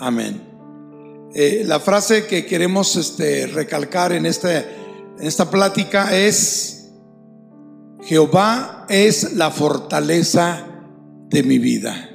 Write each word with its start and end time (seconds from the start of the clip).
Amén. 0.00 0.40
Eh, 1.34 1.62
la 1.66 1.78
frase 1.78 2.26
que 2.26 2.46
queremos 2.46 2.96
este, 2.96 3.46
recalcar 3.46 4.12
en, 4.12 4.26
este, 4.26 4.56
en 5.18 5.26
esta 5.26 5.50
plática 5.50 6.16
es, 6.16 6.90
Jehová 8.02 8.86
es 8.88 9.34
la 9.34 9.50
fortaleza 9.50 10.66
de 11.28 11.42
mi 11.42 11.58
vida. 11.58 12.08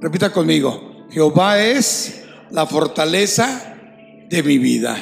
Repita 0.00 0.32
conmigo, 0.32 1.06
Jehová 1.10 1.60
es 1.60 2.22
la 2.50 2.66
fortaleza 2.66 3.76
de 4.28 4.42
mi 4.42 4.58
vida. 4.58 4.96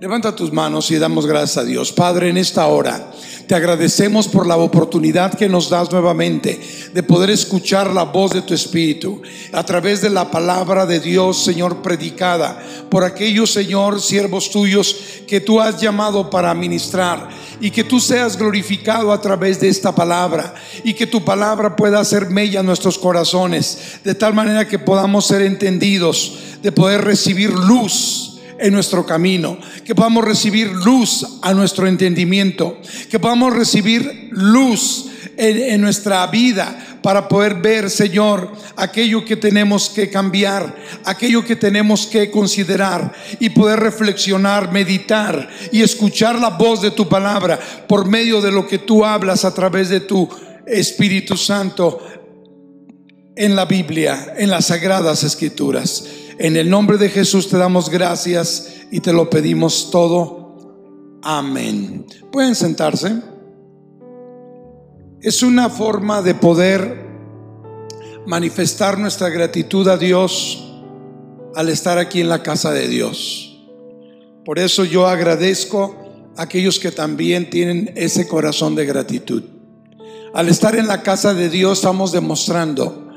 Levanta 0.00 0.36
tus 0.36 0.52
manos 0.52 0.92
y 0.92 0.96
damos 0.96 1.26
gracias 1.26 1.56
a 1.56 1.64
Dios. 1.64 1.90
Padre, 1.90 2.28
en 2.28 2.36
esta 2.36 2.68
hora 2.68 3.10
te 3.48 3.56
agradecemos 3.56 4.28
por 4.28 4.46
la 4.46 4.56
oportunidad 4.56 5.34
que 5.34 5.48
nos 5.48 5.70
das 5.70 5.90
nuevamente 5.90 6.60
de 6.94 7.02
poder 7.02 7.30
escuchar 7.30 7.92
la 7.92 8.04
voz 8.04 8.30
de 8.30 8.42
tu 8.42 8.54
Espíritu 8.54 9.20
a 9.52 9.64
través 9.64 10.00
de 10.00 10.08
la 10.08 10.30
palabra 10.30 10.86
de 10.86 11.00
Dios, 11.00 11.42
Señor, 11.42 11.82
predicada 11.82 12.62
por 12.88 13.02
aquellos, 13.02 13.50
Señor, 13.50 14.00
siervos 14.00 14.52
tuyos 14.52 14.94
que 15.26 15.40
tú 15.40 15.60
has 15.60 15.80
llamado 15.80 16.30
para 16.30 16.54
ministrar 16.54 17.28
y 17.60 17.72
que 17.72 17.82
tú 17.82 17.98
seas 17.98 18.36
glorificado 18.36 19.12
a 19.12 19.20
través 19.20 19.58
de 19.58 19.68
esta 19.68 19.92
palabra 19.92 20.54
y 20.84 20.94
que 20.94 21.08
tu 21.08 21.24
palabra 21.24 21.74
pueda 21.74 21.98
hacer 21.98 22.30
mella 22.30 22.60
en 22.60 22.66
nuestros 22.66 22.98
corazones 22.98 23.98
de 24.04 24.14
tal 24.14 24.32
manera 24.32 24.68
que 24.68 24.78
podamos 24.78 25.26
ser 25.26 25.42
entendidos, 25.42 26.38
de 26.62 26.70
poder 26.70 27.02
recibir 27.02 27.50
luz 27.50 28.27
en 28.58 28.72
nuestro 28.72 29.06
camino, 29.06 29.58
que 29.84 29.94
podamos 29.94 30.24
recibir 30.24 30.68
luz 30.68 31.26
a 31.42 31.54
nuestro 31.54 31.86
entendimiento, 31.86 32.78
que 33.10 33.18
podamos 33.18 33.54
recibir 33.54 34.28
luz 34.30 35.06
en, 35.36 35.80
nuestra 35.80 36.26
vida 36.26 36.98
para 37.02 37.28
poder 37.28 37.54
ver, 37.54 37.90
Señor, 37.90 38.52
aquello 38.76 39.24
que 39.24 39.36
tenemos 39.36 39.88
que 39.88 40.10
cambiar, 40.10 40.74
aquello 41.04 41.44
que 41.44 41.56
tenemos 41.56 42.06
que 42.06 42.30
considerar 42.30 43.12
y 43.38 43.50
poder 43.50 43.78
reflexionar, 43.78 44.72
meditar 44.72 45.48
y 45.70 45.82
escuchar 45.82 46.38
la 46.38 46.50
voz 46.50 46.82
de 46.82 46.90
tu 46.90 47.08
palabra 47.08 47.58
por 47.86 48.06
medio 48.08 48.40
de 48.40 48.50
lo 48.50 48.66
que 48.66 48.78
tú 48.78 49.04
hablas 49.04 49.44
a 49.44 49.54
través 49.54 49.88
de 49.88 50.00
tu 50.00 50.28
Espíritu 50.66 51.36
Santo 51.36 52.00
en 53.36 53.54
la 53.54 53.64
Biblia, 53.64 54.34
en 54.36 54.50
las 54.50 54.66
sagradas 54.66 55.22
escrituras. 55.22 56.04
En 56.38 56.56
el 56.56 56.70
nombre 56.70 56.98
de 56.98 57.08
Jesús 57.08 57.48
te 57.48 57.58
damos 57.58 57.90
gracias 57.90 58.72
y 58.92 59.00
te 59.00 59.12
lo 59.12 59.28
pedimos 59.28 59.90
todo. 59.90 61.18
Amén. 61.20 62.06
Pueden 62.30 62.54
sentarse. 62.54 63.20
Es 65.20 65.42
una 65.42 65.68
forma 65.68 66.22
de 66.22 66.36
poder 66.36 67.08
manifestar 68.24 68.98
nuestra 68.98 69.30
gratitud 69.30 69.88
a 69.88 69.96
Dios 69.96 70.64
al 71.56 71.70
estar 71.70 71.98
aquí 71.98 72.20
en 72.20 72.28
la 72.28 72.40
casa 72.40 72.70
de 72.70 72.86
Dios. 72.86 73.60
Por 74.44 74.60
eso 74.60 74.84
yo 74.84 75.08
agradezco 75.08 75.96
a 76.36 76.42
aquellos 76.42 76.78
que 76.78 76.92
también 76.92 77.50
tienen 77.50 77.92
ese 77.96 78.28
corazón 78.28 78.76
de 78.76 78.86
gratitud. 78.86 79.42
Al 80.32 80.48
estar 80.48 80.76
en 80.76 80.86
la 80.86 81.02
casa 81.02 81.34
de 81.34 81.50
Dios 81.50 81.78
estamos 81.78 82.12
demostrando 82.12 83.08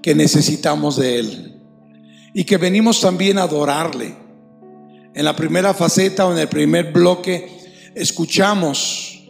que 0.00 0.14
necesitamos 0.14 0.96
de 0.96 1.18
Él 1.18 1.49
y 2.34 2.44
que 2.44 2.56
venimos 2.56 3.00
también 3.00 3.38
a 3.38 3.42
adorarle. 3.42 4.14
En 5.14 5.24
la 5.24 5.34
primera 5.34 5.74
faceta 5.74 6.26
o 6.26 6.32
en 6.32 6.38
el 6.38 6.48
primer 6.48 6.92
bloque 6.92 7.90
escuchamos 7.94 9.20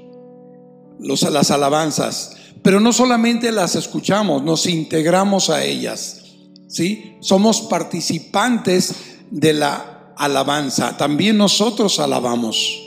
las 0.98 1.50
alabanzas, 1.50 2.36
pero 2.62 2.78
no 2.78 2.92
solamente 2.92 3.50
las 3.52 3.74
escuchamos, 3.74 4.42
nos 4.42 4.66
integramos 4.66 5.48
a 5.48 5.64
ellas. 5.64 6.22
¿sí? 6.68 7.16
Somos 7.20 7.62
participantes 7.62 8.94
de 9.30 9.54
la 9.54 10.12
alabanza. 10.16 10.96
También 10.96 11.38
nosotros 11.38 11.98
alabamos. 11.98 12.78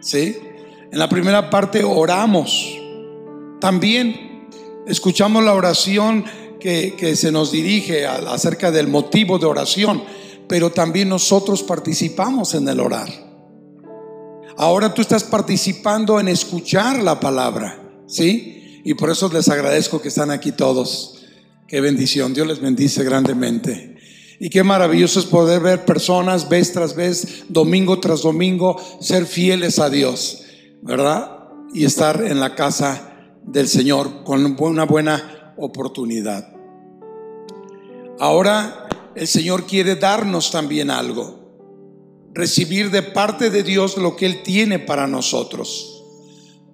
¿sí? 0.00 0.36
En 0.92 0.98
la 0.98 1.08
primera 1.08 1.48
parte 1.48 1.82
oramos. 1.82 2.78
También 3.60 4.48
escuchamos 4.86 5.42
la 5.42 5.54
oración 5.54 6.24
que, 6.64 7.14
se 7.14 7.30
nos 7.30 7.52
dirige 7.52 8.06
acerca 8.06 8.70
del 8.70 8.88
motivo 8.88 9.38
de 9.38 9.44
oración, 9.44 10.02
pero 10.48 10.70
también 10.70 11.10
nosotros 11.10 11.62
participamos 11.62 12.54
en 12.54 12.66
el 12.66 12.80
orar. 12.80 13.08
Ahora 14.56 14.94
tú 14.94 15.02
estás 15.02 15.24
participando 15.24 16.18
en 16.18 16.28
escuchar 16.28 17.02
la 17.02 17.20
palabra, 17.20 18.02
¿sí? 18.06 18.80
Y 18.82 18.94
por 18.94 19.10
eso 19.10 19.30
les 19.30 19.48
agradezco 19.50 20.00
que 20.00 20.08
están 20.08 20.30
aquí 20.30 20.52
todos. 20.52 21.26
Qué 21.68 21.82
bendición, 21.82 22.32
Dios 22.32 22.46
les 22.46 22.60
bendice 22.60 23.04
grandemente. 23.04 23.96
Y 24.40 24.48
qué 24.48 24.62
maravilloso 24.62 25.20
es 25.20 25.26
poder 25.26 25.60
ver 25.60 25.84
personas 25.84 26.48
vez 26.48 26.72
tras 26.72 26.94
vez, 26.94 27.44
domingo 27.50 28.00
tras 28.00 28.22
domingo, 28.22 28.80
ser 29.00 29.26
fieles 29.26 29.78
a 29.78 29.90
Dios, 29.90 30.44
¿verdad? 30.80 31.30
Y 31.74 31.84
estar 31.84 32.24
en 32.24 32.40
la 32.40 32.54
casa 32.54 33.12
del 33.44 33.68
Señor 33.68 34.24
con 34.24 34.56
una 34.58 34.84
buena 34.84 35.54
oportunidad. 35.58 36.53
Ahora 38.20 38.88
el 39.14 39.26
Señor 39.26 39.66
quiere 39.66 39.96
darnos 39.96 40.50
también 40.50 40.90
algo, 40.90 41.40
recibir 42.32 42.90
de 42.90 43.02
parte 43.02 43.50
de 43.50 43.62
Dios 43.62 43.96
lo 43.96 44.16
que 44.16 44.26
Él 44.26 44.42
tiene 44.42 44.78
para 44.78 45.06
nosotros. 45.06 46.02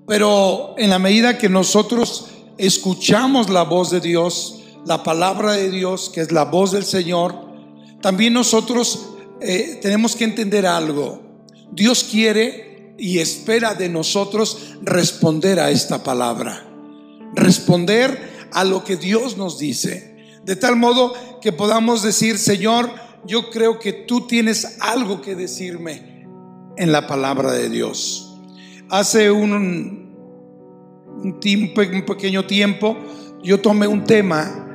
Pero 0.06 0.74
en 0.76 0.90
la 0.90 0.98
medida 0.98 1.38
que 1.38 1.48
nosotros 1.48 2.26
escuchamos 2.58 3.48
la 3.48 3.62
voz 3.62 3.90
de 3.90 4.00
Dios, 4.00 4.62
la 4.84 5.02
palabra 5.02 5.52
de 5.52 5.70
Dios, 5.70 6.10
que 6.12 6.20
es 6.20 6.32
la 6.32 6.44
voz 6.44 6.72
del 6.72 6.84
Señor, 6.84 7.34
también 8.02 8.32
nosotros 8.32 9.10
eh, 9.40 9.78
tenemos 9.80 10.16
que 10.16 10.24
entender 10.24 10.66
algo. 10.66 11.22
Dios 11.72 12.04
quiere 12.04 12.94
y 12.98 13.18
espera 13.18 13.74
de 13.74 13.88
nosotros 13.88 14.74
responder 14.82 15.60
a 15.60 15.70
esta 15.70 16.02
palabra, 16.02 16.66
responder 17.34 18.48
a 18.52 18.64
lo 18.64 18.84
que 18.84 18.96
Dios 18.96 19.36
nos 19.36 19.58
dice. 19.58 20.09
De 20.44 20.56
tal 20.56 20.76
modo 20.76 21.12
que 21.40 21.52
podamos 21.52 22.02
decir, 22.02 22.38
Señor, 22.38 22.90
yo 23.24 23.50
creo 23.50 23.78
que 23.78 23.92
tú 23.92 24.26
tienes 24.26 24.78
algo 24.80 25.20
que 25.20 25.34
decirme 25.34 26.26
en 26.76 26.92
la 26.92 27.06
palabra 27.06 27.52
de 27.52 27.68
Dios. 27.68 28.38
Hace 28.88 29.30
un, 29.30 30.16
un, 31.22 31.40
tiempo, 31.40 31.82
un 31.82 32.04
pequeño 32.04 32.46
tiempo 32.46 32.96
yo 33.42 33.60
tomé 33.60 33.86
un 33.86 34.04
tema 34.04 34.66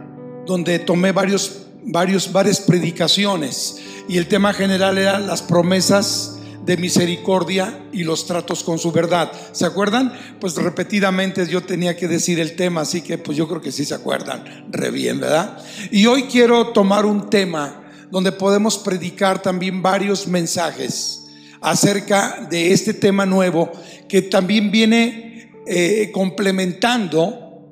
donde 0.46 0.80
tomé 0.80 1.12
varios, 1.12 1.68
varios, 1.84 2.32
varias 2.32 2.60
predicaciones 2.60 3.80
y 4.08 4.18
el 4.18 4.28
tema 4.28 4.54
general 4.54 4.98
era 4.98 5.20
las 5.20 5.42
promesas 5.42 6.35
de 6.66 6.78
misericordia 6.78 7.88
y 7.92 8.04
los 8.04 8.26
tratos 8.26 8.64
con 8.64 8.80
su 8.80 8.92
verdad. 8.92 9.32
¿Se 9.52 9.66
acuerdan? 9.66 10.12
Pues 10.40 10.56
repetidamente 10.56 11.48
yo 11.48 11.62
tenía 11.62 11.96
que 11.96 12.08
decir 12.08 12.40
el 12.40 12.56
tema, 12.56 12.82
así 12.82 13.02
que 13.02 13.18
pues 13.18 13.38
yo 13.38 13.48
creo 13.48 13.62
que 13.62 13.72
sí 13.72 13.86
se 13.86 13.94
acuerdan, 13.94 14.66
re 14.70 14.90
bien, 14.92 15.20
¿verdad? 15.20 15.58
Y 15.92 16.06
hoy 16.08 16.24
quiero 16.24 16.68
tomar 16.68 17.06
un 17.06 17.30
tema 17.30 17.84
donde 18.10 18.32
podemos 18.32 18.78
predicar 18.78 19.42
también 19.42 19.82
varios 19.82 20.28
mensajes 20.28 21.28
acerca 21.62 22.48
de 22.50 22.72
este 22.72 22.94
tema 22.94 23.26
nuevo 23.26 23.72
que 24.08 24.22
también 24.24 24.72
viene 24.72 25.52
eh, 25.68 26.12
complementando 26.14 27.70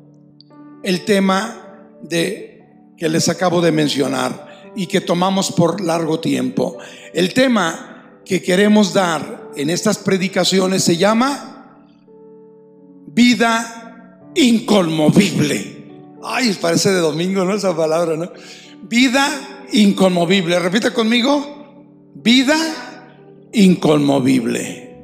el 0.83 1.05
tema 1.05 1.87
de 2.01 2.65
que 2.97 3.09
les 3.09 3.29
acabo 3.29 3.61
de 3.61 3.71
mencionar 3.71 4.71
y 4.75 4.87
que 4.87 5.01
tomamos 5.01 5.51
por 5.51 5.81
largo 5.81 6.19
tiempo. 6.19 6.77
El 7.13 7.33
tema 7.33 7.92
que 8.25 8.41
queremos 8.41 8.93
dar 8.93 9.51
en 9.55 9.69
estas 9.69 9.97
predicaciones 9.97 10.83
se 10.83 10.97
llama 10.97 11.89
vida 13.07 14.29
inconmovible. 14.35 15.83
Ay, 16.23 16.57
parece 16.59 16.91
de 16.91 16.99
domingo, 16.99 17.43
¿no? 17.43 17.55
Esa 17.55 17.75
palabra, 17.75 18.15
¿no? 18.15 18.31
Vida 18.83 19.67
inconmovible. 19.73 20.57
Repita 20.59 20.93
conmigo. 20.93 21.91
Vida 22.15 22.57
inconmovible. 23.51 24.97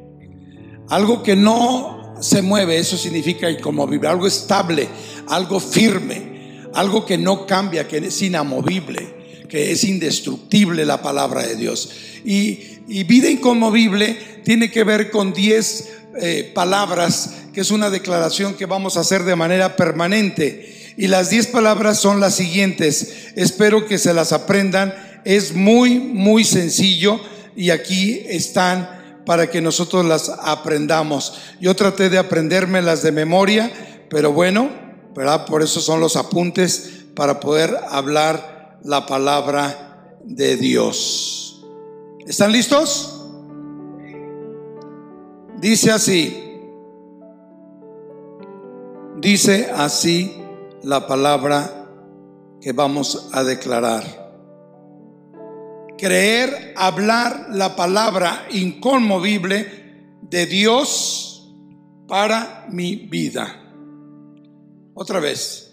Algo 0.89 1.21
que 1.21 1.35
no 1.35 2.15
se 2.21 2.41
mueve, 2.41 2.77
eso 2.77 2.97
significa 2.97 3.51
inconmovible. 3.51 4.07
Algo 4.07 4.27
estable, 4.27 4.87
algo 5.27 5.59
firme, 5.59 6.63
algo 6.73 7.05
que 7.05 7.17
no 7.17 7.45
cambia, 7.45 7.87
que 7.87 7.97
es 7.97 8.21
inamovible 8.21 9.19
que 9.49 9.71
es 9.71 9.83
indestructible 9.83 10.85
la 10.85 11.01
palabra 11.01 11.45
de 11.45 11.55
Dios. 11.57 11.89
Y, 12.23 12.78
y 12.89 13.03
vida 13.03 13.29
inconmovible 13.29 14.41
tiene 14.43 14.71
que 14.71 14.83
ver 14.83 15.11
con 15.11 15.31
10 15.31 15.89
eh, 16.21 16.51
palabras, 16.55 17.35
que 17.53 17.61
es 17.61 17.71
una 17.71 17.89
declaración 17.89 18.55
que 18.55 18.65
vamos 18.65 18.97
a 18.97 19.01
hacer 19.01 19.23
de 19.23 19.35
manera 19.35 19.75
permanente. 19.75 20.93
Y 20.97 21.07
las 21.07 21.29
10 21.29 21.47
palabras 21.47 21.99
son 21.99 22.19
las 22.19 22.35
siguientes. 22.35 23.29
Espero 23.35 23.85
que 23.85 23.97
se 23.97 24.13
las 24.13 24.33
aprendan. 24.33 24.93
Es 25.23 25.53
muy, 25.53 25.99
muy 25.99 26.43
sencillo 26.43 27.21
y 27.55 27.69
aquí 27.69 28.23
están 28.25 29.21
para 29.25 29.49
que 29.49 29.61
nosotros 29.61 30.03
las 30.05 30.29
aprendamos. 30.41 31.35
Yo 31.61 31.75
traté 31.75 32.09
de 32.09 32.17
aprenderme 32.17 32.81
las 32.81 33.03
de 33.03 33.11
memoria, 33.11 33.71
pero 34.09 34.33
bueno, 34.33 34.71
¿verdad? 35.15 35.45
Por 35.45 35.61
eso 35.61 35.79
son 35.79 35.99
los 35.99 36.15
apuntes 36.15 36.89
para 37.15 37.39
poder 37.39 37.77
hablar 37.89 38.79
la 38.83 39.05
palabra 39.05 40.17
de 40.23 40.57
Dios. 40.57 41.48
¿Están 42.29 42.51
listos? 42.51 43.25
Dice 45.59 45.89
así, 45.89 46.61
dice 49.17 49.71
así 49.73 50.39
la 50.83 51.07
palabra 51.07 51.89
que 52.61 52.71
vamos 52.71 53.29
a 53.33 53.43
declarar. 53.43 54.03
Creer, 55.97 56.75
hablar 56.77 57.47
la 57.49 57.75
palabra 57.75 58.45
inconmovible 58.51 60.11
de 60.21 60.45
Dios 60.45 61.51
para 62.07 62.67
mi 62.69 62.95
vida. 62.95 63.59
Otra 64.93 65.19
vez. 65.19 65.71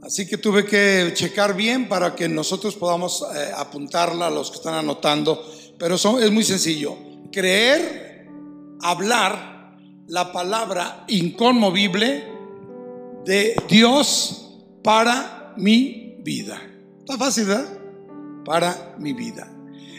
Así 0.00 0.26
que 0.26 0.38
tuve 0.38 0.64
que 0.64 1.12
checar 1.14 1.54
bien 1.54 1.88
para 1.88 2.14
que 2.14 2.26
nosotros 2.26 2.74
podamos 2.74 3.22
eh, 3.34 3.52
apuntarla 3.54 4.28
a 4.28 4.30
los 4.30 4.50
que 4.50 4.56
están 4.56 4.74
anotando. 4.74 5.42
Pero 5.78 5.96
es 5.96 6.30
muy 6.30 6.44
sencillo. 6.44 6.96
Creer 7.32 8.28
hablar 8.80 9.76
la 10.06 10.32
palabra 10.32 11.04
inconmovible 11.08 12.24
de 13.24 13.56
Dios 13.68 14.62
para 14.82 15.54
mi 15.56 16.16
vida. 16.22 16.60
Está 17.00 17.16
fácil, 17.16 17.46
¿verdad? 17.46 17.78
Para 18.44 18.96
mi 18.98 19.12
vida. 19.12 19.50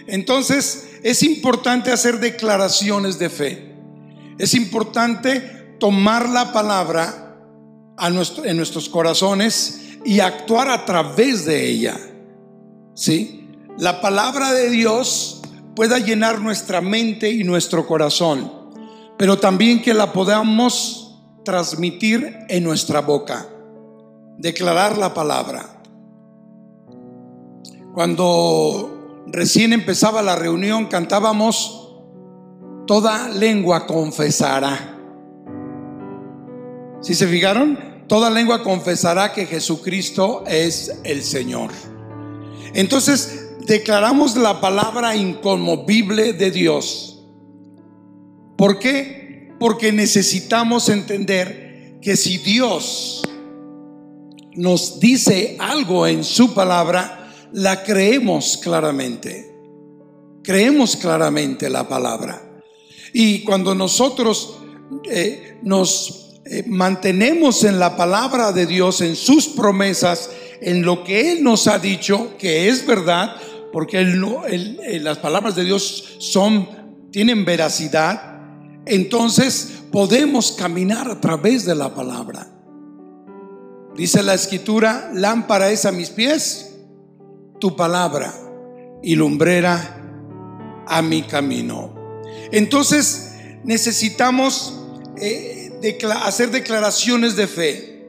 Entonces, 0.07 0.99
es 1.03 1.23
importante 1.23 1.91
hacer 1.91 2.19
declaraciones 2.19 3.17
de 3.17 3.29
fe. 3.29 3.75
Es 4.37 4.53
importante 4.53 5.77
tomar 5.79 6.29
la 6.29 6.53
palabra 6.53 7.39
en 7.97 8.57
nuestros 8.57 8.89
corazones 8.89 9.81
y 10.03 10.19
actuar 10.19 10.69
a 10.69 10.85
través 10.85 11.45
de 11.45 11.67
ella. 11.67 11.99
¿Sí? 12.93 13.49
La 13.77 14.01
palabra 14.01 14.53
de 14.53 14.69
Dios 14.69 15.41
pueda 15.75 15.99
llenar 15.99 16.39
nuestra 16.39 16.81
mente 16.81 17.29
y 17.29 17.43
nuestro 17.43 17.85
corazón 17.85 18.65
pero 19.17 19.37
también 19.39 19.81
que 19.81 19.93
la 19.93 20.11
podamos 20.11 21.21
transmitir 21.43 22.37
en 22.49 22.63
nuestra 22.63 23.01
boca, 23.01 23.47
declarar 24.37 24.97
la 24.97 25.13
palabra. 25.13 25.81
Cuando 27.93 29.23
recién 29.27 29.71
empezaba 29.71 30.21
la 30.21 30.35
reunión 30.35 30.87
cantábamos, 30.87 31.93
toda 32.87 33.29
lengua 33.29 33.87
confesará. 33.87 34.97
¿Sí 37.01 37.13
se 37.13 37.27
fijaron? 37.27 38.03
Toda 38.07 38.29
lengua 38.29 38.63
confesará 38.63 39.31
que 39.31 39.45
Jesucristo 39.45 40.43
es 40.45 40.99
el 41.03 41.23
Señor. 41.23 41.71
Entonces, 42.73 43.44
declaramos 43.65 44.35
la 44.35 44.61
palabra 44.61 45.15
inconmovible 45.15 46.33
de 46.33 46.51
Dios 46.51 47.15
¿Por 48.55 48.79
qué? 48.79 49.49
Porque 49.59 49.91
necesitamos 49.91 50.89
entender 50.89 51.97
que 52.01 52.15
si 52.15 52.37
Dios 52.37 53.23
nos 54.53 54.99
dice 54.99 55.57
algo 55.59 56.07
en 56.07 56.23
su 56.23 56.53
palabra, 56.53 57.33
la 57.51 57.83
creemos 57.83 58.57
claramente. 58.57 59.53
Creemos 60.41 60.95
claramente 60.95 61.69
la 61.69 61.87
palabra. 61.87 62.41
Y 63.13 63.43
cuando 63.43 63.75
nosotros 63.75 64.57
eh, 65.09 65.59
nos 65.63 66.39
eh, 66.45 66.63
mantenemos 66.67 67.63
en 67.63 67.79
la 67.79 67.97
palabra 67.97 68.51
de 68.51 68.65
Dios, 68.65 69.01
en 69.01 69.15
sus 69.15 69.47
promesas, 69.47 70.29
en 70.61 70.83
lo 70.83 71.03
que 71.03 71.31
Él 71.31 71.43
nos 71.43 71.67
ha 71.67 71.79
dicho, 71.79 72.37
que 72.37 72.69
es 72.69 72.85
verdad, 72.85 73.35
porque 73.75 73.99
eh, 73.99 74.99
las 75.01 75.17
palabras 75.17 75.53
de 75.53 75.65
Dios 75.65 76.15
son, 76.19 76.65
tienen 77.11 77.43
veracidad, 77.43 78.39
entonces 78.85 79.83
podemos 79.91 80.53
caminar 80.53 81.11
a 81.11 81.19
través 81.19 81.65
de 81.65 81.75
la 81.75 81.93
palabra. 81.93 82.47
Dice 83.93 84.23
la 84.23 84.33
escritura, 84.33 85.09
lámpara 85.13 85.71
es 85.71 85.83
a 85.85 85.91
mis 85.91 86.09
pies 86.09 86.77
tu 87.59 87.75
palabra 87.75 88.33
y 89.03 89.17
lumbrera 89.17 90.01
a 90.87 91.01
mi 91.01 91.23
camino. 91.23 91.93
Entonces 92.53 93.33
necesitamos 93.65 94.79
eh, 95.17 95.69
hacer 96.23 96.49
declaraciones 96.49 97.35
de 97.35 97.47
fe. 97.47 98.07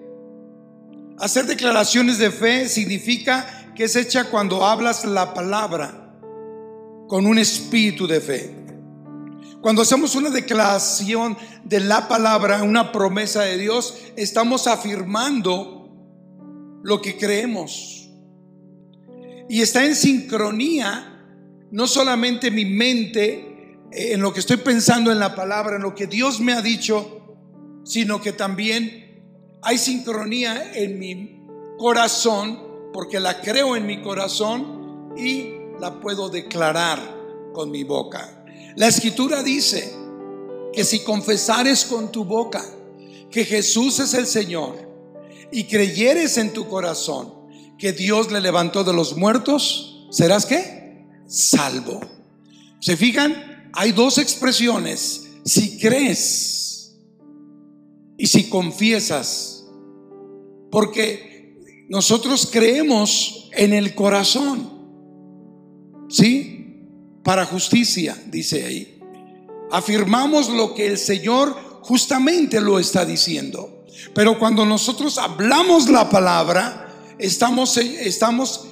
Hacer 1.18 1.46
declaraciones 1.46 2.18
de 2.18 2.30
fe 2.30 2.68
significa 2.68 3.65
que 3.76 3.84
es 3.84 3.94
hecha 3.94 4.24
cuando 4.24 4.64
hablas 4.64 5.04
la 5.04 5.34
palabra 5.34 6.12
con 7.06 7.26
un 7.26 7.38
espíritu 7.38 8.06
de 8.06 8.20
fe. 8.20 8.50
Cuando 9.60 9.82
hacemos 9.82 10.14
una 10.14 10.30
declaración 10.30 11.36
de 11.64 11.80
la 11.80 12.08
palabra, 12.08 12.62
una 12.62 12.90
promesa 12.90 13.42
de 13.42 13.58
Dios, 13.58 13.98
estamos 14.16 14.66
afirmando 14.66 15.88
lo 16.82 17.00
que 17.00 17.16
creemos. 17.16 18.10
Y 19.48 19.60
está 19.60 19.84
en 19.84 19.94
sincronía 19.94 21.12
no 21.70 21.86
solamente 21.86 22.50
mi 22.50 22.64
mente 22.64 23.78
eh, 23.90 24.12
en 24.12 24.20
lo 24.20 24.32
que 24.32 24.40
estoy 24.40 24.58
pensando 24.58 25.10
en 25.12 25.18
la 25.18 25.34
palabra, 25.34 25.76
en 25.76 25.82
lo 25.82 25.94
que 25.94 26.06
Dios 26.06 26.40
me 26.40 26.52
ha 26.52 26.62
dicho, 26.62 27.36
sino 27.84 28.20
que 28.20 28.32
también 28.32 29.22
hay 29.62 29.78
sincronía 29.78 30.72
en 30.74 30.98
mi 30.98 31.40
corazón, 31.78 32.65
porque 32.96 33.20
la 33.20 33.42
creo 33.42 33.76
en 33.76 33.84
mi 33.84 34.00
corazón 34.00 35.12
y 35.18 35.50
la 35.78 36.00
puedo 36.00 36.30
declarar 36.30 36.98
con 37.52 37.70
mi 37.70 37.84
boca. 37.84 38.42
La 38.74 38.88
escritura 38.88 39.42
dice 39.42 39.92
que 40.72 40.82
si 40.82 41.00
confesares 41.00 41.84
con 41.84 42.10
tu 42.10 42.24
boca 42.24 42.64
que 43.30 43.44
Jesús 43.44 43.98
es 43.98 44.14
el 44.14 44.26
Señor 44.26 44.76
y 45.52 45.64
creyeres 45.64 46.38
en 46.38 46.54
tu 46.54 46.68
corazón 46.68 47.34
que 47.76 47.92
Dios 47.92 48.32
le 48.32 48.40
levantó 48.40 48.82
de 48.82 48.94
los 48.94 49.14
muertos, 49.14 50.06
serás 50.10 50.46
qué? 50.46 51.04
Salvo. 51.26 52.00
¿Se 52.80 52.96
fijan? 52.96 53.68
Hay 53.74 53.92
dos 53.92 54.16
expresiones. 54.16 55.26
Si 55.44 55.78
crees 55.78 56.96
y 58.16 58.26
si 58.26 58.48
confiesas. 58.48 59.66
Porque 60.70 61.35
nosotros 61.88 62.48
creemos 62.50 63.48
en 63.52 63.72
el 63.72 63.94
corazón. 63.94 64.74
¿Sí? 66.08 66.56
para 67.26 67.44
justicia, 67.44 68.16
dice 68.28 68.64
ahí. 68.64 69.00
Afirmamos 69.72 70.48
lo 70.48 70.74
que 70.74 70.86
el 70.86 70.96
Señor 70.96 71.80
justamente 71.82 72.60
lo 72.60 72.78
está 72.78 73.04
diciendo. 73.04 73.84
Pero 74.14 74.38
cuando 74.38 74.64
nosotros 74.64 75.18
hablamos 75.18 75.88
la 75.88 76.08
palabra, 76.08 76.88
estamos, 77.18 77.76
estamos 77.78 78.68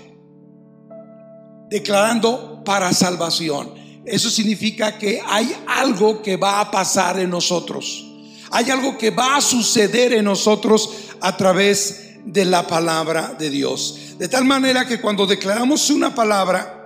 declarando 1.68 2.62
para 2.64 2.92
salvación. 2.92 3.74
Eso 4.04 4.30
significa 4.30 4.98
que 4.98 5.20
hay 5.26 5.52
algo 5.66 6.22
que 6.22 6.36
va 6.36 6.60
a 6.60 6.70
pasar 6.70 7.18
en 7.18 7.30
nosotros. 7.30 8.04
Hay 8.52 8.70
algo 8.70 8.96
que 8.96 9.10
va 9.10 9.34
a 9.34 9.40
suceder 9.40 10.12
en 10.12 10.26
nosotros 10.26 10.90
a 11.20 11.36
través 11.36 11.98
de 11.98 12.03
la 12.32 12.66
palabra 12.66 13.34
de 13.38 13.50
Dios. 13.50 14.14
De 14.18 14.28
tal 14.28 14.44
manera 14.44 14.86
que 14.86 15.00
cuando 15.00 15.26
declaramos 15.26 15.90
una 15.90 16.14
palabra, 16.14 16.84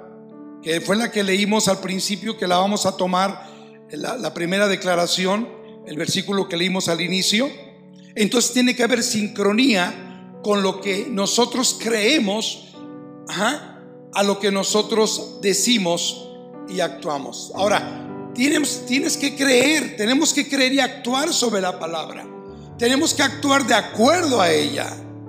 que 0.63 0.81
fue 0.81 0.97
la 0.97 1.11
que 1.11 1.23
leímos 1.23 1.69
al 1.69 1.79
principio, 1.79 2.37
que 2.37 2.47
la 2.47 2.59
vamos 2.59 2.87
a 2.87 2.97
tomar, 2.97 3.47
la, 3.91 4.35
primera 4.35 4.69
declaración, 4.69 5.49
el 5.87 5.97
versículo 5.97 6.49
que 6.49 6.57
leímos 6.57 6.89
al 6.89 7.01
inicio. 7.01 7.49
Entonces 8.15 8.53
tiene 8.53 8.75
que 8.75 8.83
haber 8.83 9.03
sincronía 9.03 10.39
con 10.43 10.63
lo 10.63 10.81
que 10.81 11.07
nosotros 11.11 11.79
creemos 11.83 12.75
a 13.29 14.23
lo 14.25 14.39
que 14.39 14.51
nosotros 14.51 15.39
decimos 15.41 16.29
y 16.69 16.81
actuamos. 16.81 17.53
Ahora, 17.55 18.31
tienes, 18.35 18.85
tienes 18.87 19.17
que 19.17 19.35
creer, 19.37 19.97
tenemos 19.97 20.33
que 20.33 20.49
creer 20.49 20.73
y 20.75 20.81
actuar 20.81 21.33
sobre 21.33 21.61
la 21.61 21.79
palabra. 21.79 22.27
Tenemos 22.79 23.15
que 23.15 23.23
actuar 23.23 23.67
de 23.67 23.75
acuerdo 23.75 24.41
a 24.41 24.51
ella, 24.51 24.89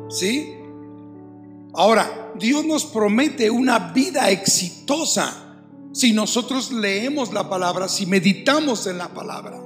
¿sí? 0.10 0.56
Ahora, 1.74 2.34
Dios 2.38 2.66
nos 2.66 2.86
promete 2.86 3.50
una 3.50 3.92
vida 3.92 4.30
exitosa 4.30 5.50
si 5.92 6.14
nosotros 6.14 6.72
leemos 6.72 7.34
la 7.34 7.50
palabra, 7.50 7.88
si 7.88 8.06
meditamos 8.06 8.88
en 8.88 8.98
la 8.98 9.10
palabra. 9.14 9.62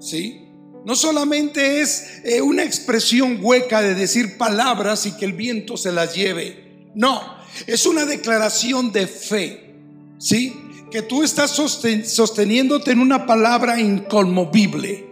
¿Sí? 0.00 0.42
No 0.84 0.94
solamente 0.94 1.80
es 1.80 2.20
eh, 2.24 2.40
una 2.40 2.62
expresión 2.62 3.38
hueca 3.40 3.82
de 3.82 3.94
decir 3.94 4.36
palabras 4.38 5.06
y 5.06 5.12
que 5.12 5.24
el 5.24 5.32
viento 5.32 5.76
se 5.76 5.92
las 5.92 6.14
lleve. 6.14 6.90
No, 6.94 7.20
es 7.66 7.86
una 7.86 8.04
declaración 8.04 8.92
de 8.92 9.06
fe. 9.06 9.74
¿Sí? 10.18 10.54
Que 10.90 11.02
tú 11.02 11.22
estás 11.22 11.50
sosteniéndote 11.50 12.92
en 12.92 13.00
una 13.00 13.26
palabra 13.26 13.80
inconmovible 13.80 15.06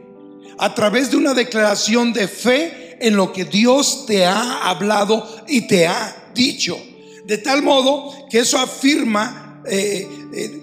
a 0.59 0.75
través 0.75 1.11
de 1.11 1.17
una 1.17 1.35
declaración 1.35 2.13
de 2.13 2.29
fe 2.29 2.84
en 3.01 3.17
lo 3.17 3.33
que 3.33 3.45
Dios 3.45 4.07
te 4.07 4.25
ha 4.27 4.69
hablado 4.69 5.27
y 5.47 5.67
te 5.67 5.87
ha 5.87 6.31
dicho. 6.35 6.79
De 7.25 7.39
tal 7.39 7.63
modo 7.63 8.27
que 8.29 8.41
eso 8.41 8.59
afirma 8.59 9.63
eh, 9.67 10.09
eh, 10.35 10.63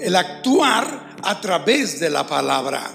el 0.00 0.16
actuar 0.16 1.16
a 1.22 1.40
través 1.40 1.98
de 1.98 2.10
la 2.10 2.26
palabra. 2.26 2.90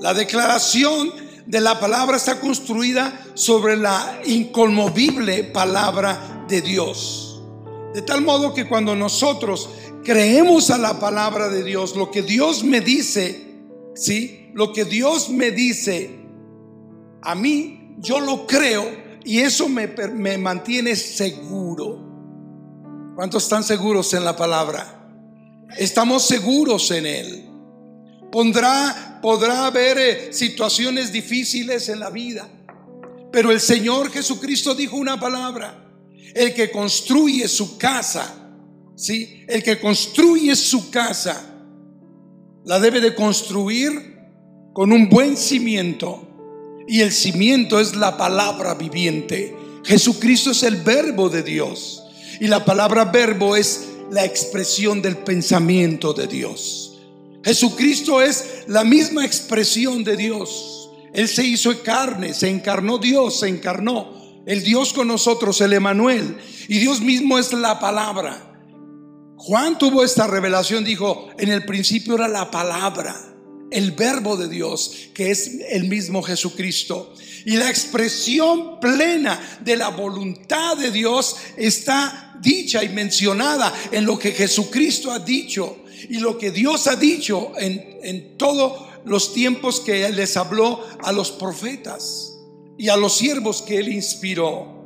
La 0.00 0.14
declaración 0.14 1.12
de 1.46 1.60
la 1.60 1.78
palabra 1.78 2.16
está 2.16 2.40
construida 2.40 3.26
sobre 3.34 3.76
la 3.76 4.20
inconmovible 4.24 5.44
palabra 5.44 6.44
de 6.48 6.62
Dios. 6.62 7.42
De 7.94 8.02
tal 8.02 8.22
modo 8.22 8.54
que 8.54 8.68
cuando 8.68 8.94
nosotros 8.94 9.68
creemos 10.04 10.70
a 10.70 10.78
la 10.78 10.98
palabra 10.98 11.48
de 11.48 11.62
Dios, 11.62 11.96
lo 11.96 12.10
que 12.10 12.22
Dios 12.22 12.64
me 12.64 12.80
dice, 12.80 13.58
¿sí? 13.94 14.50
Lo 14.54 14.72
que 14.72 14.84
Dios 14.84 15.28
me 15.28 15.50
dice 15.50 16.19
a 17.22 17.34
mí, 17.34 17.96
yo 17.98 18.20
lo 18.20 18.46
creo 18.46 18.90
y 19.24 19.40
eso 19.40 19.68
me, 19.68 19.86
me 19.86 20.38
mantiene 20.38 20.96
seguro. 20.96 22.06
¿Cuántos 23.14 23.42
están 23.44 23.64
seguros 23.64 24.14
en 24.14 24.24
la 24.24 24.34
palabra? 24.34 25.00
Estamos 25.76 26.26
seguros 26.26 26.90
en 26.90 27.06
Él. 27.06 27.46
Pondrá, 28.32 29.18
podrá 29.20 29.66
haber 29.66 29.98
eh, 29.98 30.32
situaciones 30.32 31.12
difíciles 31.12 31.88
en 31.88 32.00
la 32.00 32.10
vida, 32.10 32.48
pero 33.32 33.50
el 33.50 33.60
Señor 33.60 34.10
Jesucristo 34.10 34.74
dijo 34.74 34.96
una 34.96 35.18
palabra. 35.18 35.86
El 36.34 36.54
que 36.54 36.70
construye 36.70 37.48
su 37.48 37.76
casa, 37.76 38.32
¿sí? 38.94 39.44
El 39.48 39.64
que 39.64 39.80
construye 39.80 40.54
su 40.54 40.90
casa, 40.90 41.56
la 42.64 42.78
debe 42.78 43.00
de 43.00 43.14
construir 43.16 44.20
con 44.72 44.92
un 44.92 45.08
buen 45.08 45.36
cimiento. 45.36 46.29
Y 46.86 47.00
el 47.00 47.12
cimiento 47.12 47.80
es 47.80 47.96
la 47.96 48.16
palabra 48.16 48.74
viviente. 48.74 49.56
Jesucristo 49.84 50.50
es 50.50 50.62
el 50.62 50.76
verbo 50.76 51.28
de 51.28 51.42
Dios. 51.42 52.02
Y 52.40 52.46
la 52.46 52.64
palabra 52.64 53.04
verbo 53.06 53.56
es 53.56 53.88
la 54.10 54.24
expresión 54.24 55.02
del 55.02 55.18
pensamiento 55.18 56.12
de 56.12 56.26
Dios. 56.26 56.98
Jesucristo 57.44 58.20
es 58.20 58.64
la 58.66 58.84
misma 58.84 59.24
expresión 59.24 60.04
de 60.04 60.16
Dios. 60.16 60.90
Él 61.12 61.28
se 61.28 61.44
hizo 61.44 61.82
carne, 61.82 62.34
se 62.34 62.48
encarnó 62.48 62.98
Dios, 62.98 63.40
se 63.40 63.48
encarnó. 63.48 64.42
El 64.46 64.62
Dios 64.62 64.92
con 64.92 65.08
nosotros, 65.08 65.60
el 65.60 65.72
Emanuel. 65.72 66.36
Y 66.68 66.78
Dios 66.78 67.00
mismo 67.00 67.38
es 67.38 67.52
la 67.52 67.78
palabra. 67.78 68.46
Juan 69.36 69.78
tuvo 69.78 70.04
esta 70.04 70.26
revelación, 70.26 70.84
dijo, 70.84 71.28
en 71.38 71.50
el 71.50 71.64
principio 71.64 72.14
era 72.14 72.28
la 72.28 72.50
palabra, 72.50 73.16
el 73.70 73.92
verbo 73.92 74.36
de 74.36 74.48
Dios, 74.48 75.10
que 75.14 75.30
es 75.30 75.50
el 75.70 75.84
mismo 75.84 76.22
Jesucristo. 76.22 77.14
Y 77.44 77.56
la 77.56 77.70
expresión 77.70 78.80
plena 78.80 79.58
de 79.62 79.76
la 79.76 79.88
voluntad 79.88 80.76
de 80.76 80.90
Dios 80.90 81.36
está 81.56 82.38
dicha 82.40 82.82
y 82.82 82.88
mencionada 82.88 83.72
en 83.92 84.04
lo 84.04 84.18
que 84.18 84.32
Jesucristo 84.32 85.10
ha 85.10 85.18
dicho 85.18 85.84
y 86.08 86.18
lo 86.18 86.38
que 86.38 86.50
Dios 86.50 86.86
ha 86.86 86.96
dicho 86.96 87.52
en, 87.58 87.98
en 88.02 88.36
todos 88.36 88.88
los 89.04 89.32
tiempos 89.32 89.80
que 89.80 90.06
Él 90.06 90.16
les 90.16 90.36
habló 90.36 90.84
a 91.02 91.12
los 91.12 91.30
profetas 91.30 92.34
y 92.78 92.88
a 92.88 92.96
los 92.96 93.16
siervos 93.16 93.62
que 93.62 93.78
Él 93.78 93.88
inspiró. 93.88 94.80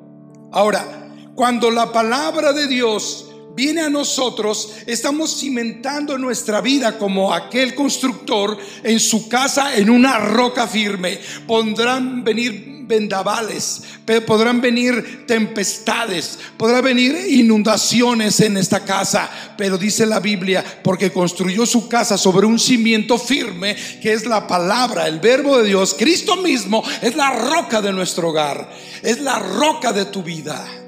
Ahora, 0.52 1.32
cuando 1.34 1.70
la 1.70 1.92
palabra 1.92 2.52
de 2.52 2.66
Dios 2.66 3.26
viene 3.54 3.82
a 3.82 3.90
nosotros, 3.90 4.74
estamos 4.86 5.38
cimentando 5.38 6.18
nuestra 6.18 6.60
vida 6.60 6.98
como 6.98 7.32
aquel 7.32 7.74
constructor 7.74 8.58
en 8.82 8.98
su 9.00 9.28
casa 9.28 9.76
en 9.76 9.90
una 9.90 10.18
roca 10.18 10.66
firme. 10.66 11.18
Pondrán 11.46 12.24
venir 12.24 12.74
vendavales, 12.86 13.82
podrán 14.26 14.60
venir 14.60 15.24
tempestades, 15.26 16.38
podrán 16.56 16.84
venir 16.84 17.16
inundaciones 17.30 18.40
en 18.40 18.56
esta 18.56 18.84
casa, 18.84 19.30
pero 19.56 19.78
dice 19.78 20.06
la 20.06 20.20
Biblia, 20.20 20.64
porque 20.82 21.10
construyó 21.10 21.64
su 21.66 21.88
casa 21.88 22.18
sobre 22.18 22.46
un 22.46 22.58
cimiento 22.58 23.18
firme, 23.18 23.74
que 24.02 24.12
es 24.12 24.26
la 24.26 24.46
palabra, 24.46 25.08
el 25.08 25.20
verbo 25.20 25.58
de 25.58 25.68
Dios, 25.68 25.94
Cristo 25.98 26.36
mismo 26.36 26.82
es 27.00 27.16
la 27.16 27.30
roca 27.30 27.80
de 27.80 27.92
nuestro 27.92 28.28
hogar, 28.28 28.70
es 29.02 29.20
la 29.20 29.38
roca 29.38 29.92
de 29.92 30.04
tu 30.06 30.22
vida. 30.22 30.83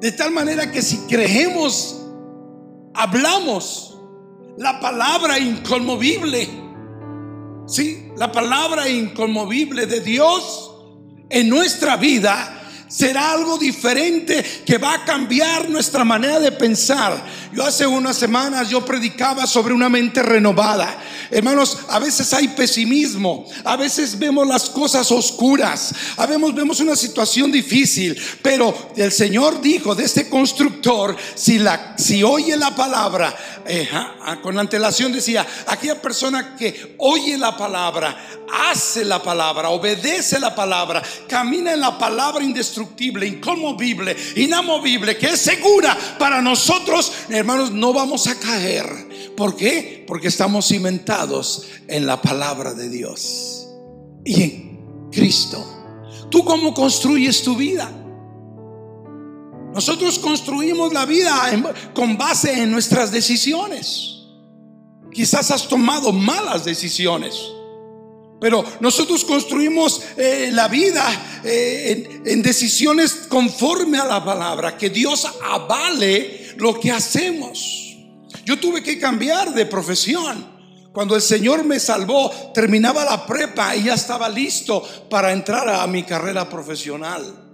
De 0.00 0.12
tal 0.12 0.30
manera 0.30 0.70
que 0.70 0.82
si 0.82 0.98
creemos, 1.08 2.02
hablamos 2.94 3.98
la 4.58 4.78
palabra 4.80 5.38
inconmovible, 5.38 6.48
sí, 7.66 8.10
la 8.16 8.30
palabra 8.32 8.88
inconmovible 8.88 9.86
de 9.86 10.00
Dios, 10.00 10.72
en 11.28 11.48
nuestra 11.48 11.96
vida 11.96 12.55
será 12.88 13.32
algo 13.32 13.58
diferente 13.58 14.44
que 14.64 14.78
va 14.78 14.94
a 14.94 15.04
cambiar 15.04 15.68
nuestra 15.68 16.04
manera 16.04 16.38
de 16.40 16.52
pensar. 16.52 17.24
Yo 17.52 17.64
hace 17.64 17.86
unas 17.86 18.16
semanas 18.16 18.68
yo 18.68 18.84
predicaba 18.84 19.46
sobre 19.46 19.74
una 19.74 19.88
mente 19.88 20.22
renovada. 20.22 20.98
Hermanos, 21.30 21.78
a 21.88 21.98
veces 21.98 22.32
hay 22.32 22.48
pesimismo, 22.48 23.46
a 23.64 23.76
veces 23.76 24.16
vemos 24.18 24.46
las 24.46 24.70
cosas 24.70 25.10
oscuras, 25.10 25.92
a 26.16 26.26
veces 26.26 26.54
vemos 26.54 26.80
una 26.80 26.94
situación 26.94 27.50
difícil, 27.50 28.16
pero 28.42 28.92
el 28.96 29.10
Señor 29.10 29.60
dijo 29.60 29.94
de 29.94 30.04
este 30.04 30.28
constructor, 30.28 31.16
si, 31.34 31.58
la, 31.58 31.94
si 31.98 32.22
oye 32.22 32.56
la 32.56 32.74
palabra, 32.76 33.34
eh, 33.66 33.88
ah, 33.92 34.38
con 34.40 34.56
antelación 34.58 35.12
decía, 35.12 35.44
aquella 35.66 36.00
persona 36.00 36.54
que 36.56 36.94
oye 36.98 37.36
la 37.36 37.56
palabra, 37.56 38.16
hace 38.70 39.04
la 39.04 39.22
palabra, 39.22 39.70
obedece 39.70 40.38
la 40.38 40.54
palabra, 40.54 41.02
camina 41.28 41.72
en 41.72 41.80
la 41.80 41.98
palabra 41.98 42.44
indestructible, 42.44 42.75
inconmovible, 42.78 44.16
inamovible, 44.36 45.16
que 45.16 45.28
es 45.28 45.40
segura 45.40 45.96
para 46.18 46.42
nosotros, 46.42 47.12
hermanos, 47.28 47.70
no 47.70 47.92
vamos 47.92 48.26
a 48.26 48.38
caer. 48.38 49.32
¿Por 49.36 49.56
qué? 49.56 50.04
Porque 50.06 50.28
estamos 50.28 50.68
cimentados 50.68 51.66
en 51.88 52.06
la 52.06 52.20
palabra 52.20 52.74
de 52.74 52.88
Dios 52.88 53.68
y 54.24 54.42
en 54.42 55.10
Cristo. 55.10 55.64
¿Tú 56.30 56.44
cómo 56.44 56.74
construyes 56.74 57.42
tu 57.42 57.56
vida? 57.56 57.90
Nosotros 59.74 60.18
construimos 60.18 60.92
la 60.92 61.04
vida 61.04 61.52
con 61.94 62.16
base 62.16 62.62
en 62.62 62.72
nuestras 62.72 63.12
decisiones. 63.12 64.22
Quizás 65.12 65.50
has 65.50 65.68
tomado 65.68 66.12
malas 66.12 66.64
decisiones. 66.64 67.34
Pero 68.40 68.64
nosotros 68.80 69.24
construimos 69.24 70.02
eh, 70.16 70.50
la 70.52 70.68
vida 70.68 71.40
eh, 71.42 72.22
en, 72.26 72.42
decisiones 72.42 73.26
conforme 73.28 73.98
a 73.98 74.04
la 74.04 74.24
palabra, 74.24 74.76
que 74.76 74.90
Dios 74.90 75.26
avale 75.42 76.54
lo 76.56 76.78
que 76.78 76.90
hacemos. 76.90 77.96
Yo 78.44 78.58
tuve 78.58 78.82
que 78.82 78.98
cambiar 78.98 79.54
de 79.54 79.66
profesión. 79.66 80.54
Cuando 80.92 81.14
el 81.14 81.22
Señor 81.22 81.64
me 81.64 81.80
salvó, 81.80 82.30
terminaba 82.54 83.04
la 83.04 83.26
prepa 83.26 83.74
y 83.76 83.84
ya 83.84 83.94
estaba 83.94 84.28
listo 84.28 84.82
para 85.10 85.32
entrar 85.32 85.68
a 85.68 85.86
mi 85.86 86.04
carrera 86.04 86.48
profesional. 86.48 87.44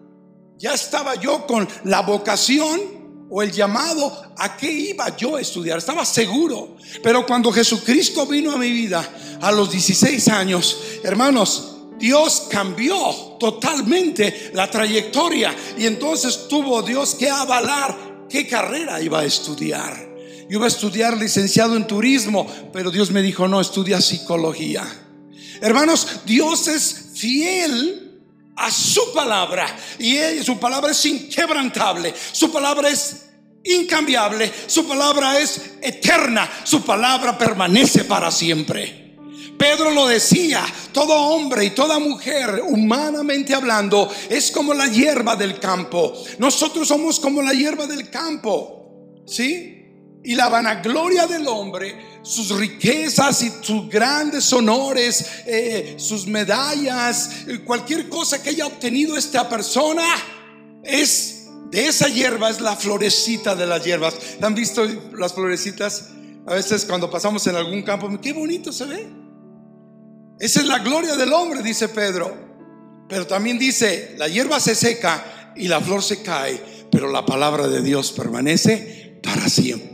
Ya 0.58 0.74
estaba 0.74 1.16
yo 1.16 1.46
con 1.46 1.68
la 1.84 2.02
vocación 2.02 3.01
o 3.34 3.40
el 3.40 3.50
llamado 3.50 4.34
a 4.36 4.58
qué 4.58 4.70
iba 4.70 5.16
yo 5.16 5.36
a 5.36 5.40
estudiar. 5.40 5.78
Estaba 5.78 6.04
seguro. 6.04 6.76
Pero 7.02 7.24
cuando 7.24 7.50
Jesucristo 7.50 8.26
vino 8.26 8.52
a 8.52 8.58
mi 8.58 8.70
vida 8.70 9.38
a 9.40 9.50
los 9.50 9.72
16 9.72 10.28
años, 10.28 10.76
hermanos, 11.02 11.76
Dios 11.98 12.48
cambió 12.50 12.94
totalmente 13.40 14.50
la 14.52 14.70
trayectoria 14.70 15.56
y 15.78 15.86
entonces 15.86 16.46
tuvo 16.46 16.82
Dios 16.82 17.14
que 17.14 17.30
avalar 17.30 18.26
qué 18.28 18.46
carrera 18.46 19.00
iba 19.00 19.20
a 19.20 19.24
estudiar. 19.24 20.12
Yo 20.50 20.58
iba 20.58 20.66
a 20.66 20.68
estudiar 20.68 21.16
licenciado 21.16 21.74
en 21.74 21.86
turismo, 21.86 22.46
pero 22.70 22.90
Dios 22.90 23.10
me 23.10 23.22
dijo, 23.22 23.48
no, 23.48 23.62
estudia 23.62 24.02
psicología. 24.02 24.84
Hermanos, 25.62 26.06
Dios 26.26 26.68
es 26.68 27.12
fiel 27.14 28.01
a 28.56 28.70
su 28.70 29.12
palabra. 29.12 29.66
Y 29.98 30.42
su 30.42 30.58
palabra 30.58 30.90
es 30.92 31.04
inquebrantable. 31.06 32.14
Su 32.32 32.52
palabra 32.52 32.88
es 32.88 33.26
incambiable. 33.64 34.52
Su 34.66 34.86
palabra 34.86 35.38
es 35.38 35.72
eterna. 35.80 36.50
Su 36.64 36.82
palabra 36.82 37.36
permanece 37.36 38.04
para 38.04 38.30
siempre. 38.30 39.02
Pedro 39.58 39.92
lo 39.92 40.08
decía, 40.08 40.64
todo 40.92 41.14
hombre 41.14 41.64
y 41.64 41.70
toda 41.70 42.00
mujer, 42.00 42.62
humanamente 42.66 43.54
hablando, 43.54 44.12
es 44.28 44.50
como 44.50 44.74
la 44.74 44.88
hierba 44.88 45.36
del 45.36 45.60
campo. 45.60 46.12
Nosotros 46.38 46.88
somos 46.88 47.20
como 47.20 47.42
la 47.42 47.52
hierba 47.52 47.86
del 47.86 48.10
campo, 48.10 49.22
¿sí? 49.24 49.81
Y 50.24 50.34
la 50.34 50.48
vanagloria 50.48 51.26
del 51.26 51.46
hombre, 51.48 52.20
sus 52.22 52.56
riquezas 52.56 53.42
y 53.42 53.52
sus 53.60 53.88
grandes 53.88 54.52
honores, 54.52 55.24
eh, 55.46 55.94
sus 55.98 56.26
medallas, 56.26 57.46
eh, 57.48 57.60
cualquier 57.64 58.08
cosa 58.08 58.42
que 58.42 58.50
haya 58.50 58.66
obtenido 58.66 59.16
esta 59.16 59.48
persona, 59.48 60.04
es 60.84 61.46
de 61.70 61.88
esa 61.88 62.08
hierba, 62.08 62.50
es 62.50 62.60
la 62.60 62.76
florecita 62.76 63.56
de 63.56 63.66
las 63.66 63.84
hierbas. 63.84 64.14
¿Han 64.40 64.54
visto 64.54 64.84
las 65.16 65.32
florecitas? 65.32 66.10
A 66.46 66.54
veces 66.54 66.84
cuando 66.84 67.10
pasamos 67.10 67.46
en 67.46 67.56
algún 67.56 67.82
campo, 67.82 68.08
qué 68.20 68.32
bonito 68.32 68.72
se 68.72 68.84
ve. 68.84 69.06
Esa 70.38 70.60
es 70.60 70.66
la 70.66 70.80
gloria 70.80 71.16
del 71.16 71.32
hombre, 71.32 71.62
dice 71.62 71.88
Pedro. 71.88 72.52
Pero 73.08 73.26
también 73.26 73.58
dice, 73.58 74.14
la 74.18 74.28
hierba 74.28 74.58
se 74.58 74.74
seca 74.74 75.52
y 75.56 75.68
la 75.68 75.80
flor 75.80 76.02
se 76.02 76.22
cae, 76.22 76.60
pero 76.90 77.10
la 77.10 77.24
palabra 77.26 77.68
de 77.68 77.82
Dios 77.82 78.12
permanece 78.12 79.20
para 79.22 79.48
siempre, 79.48 79.91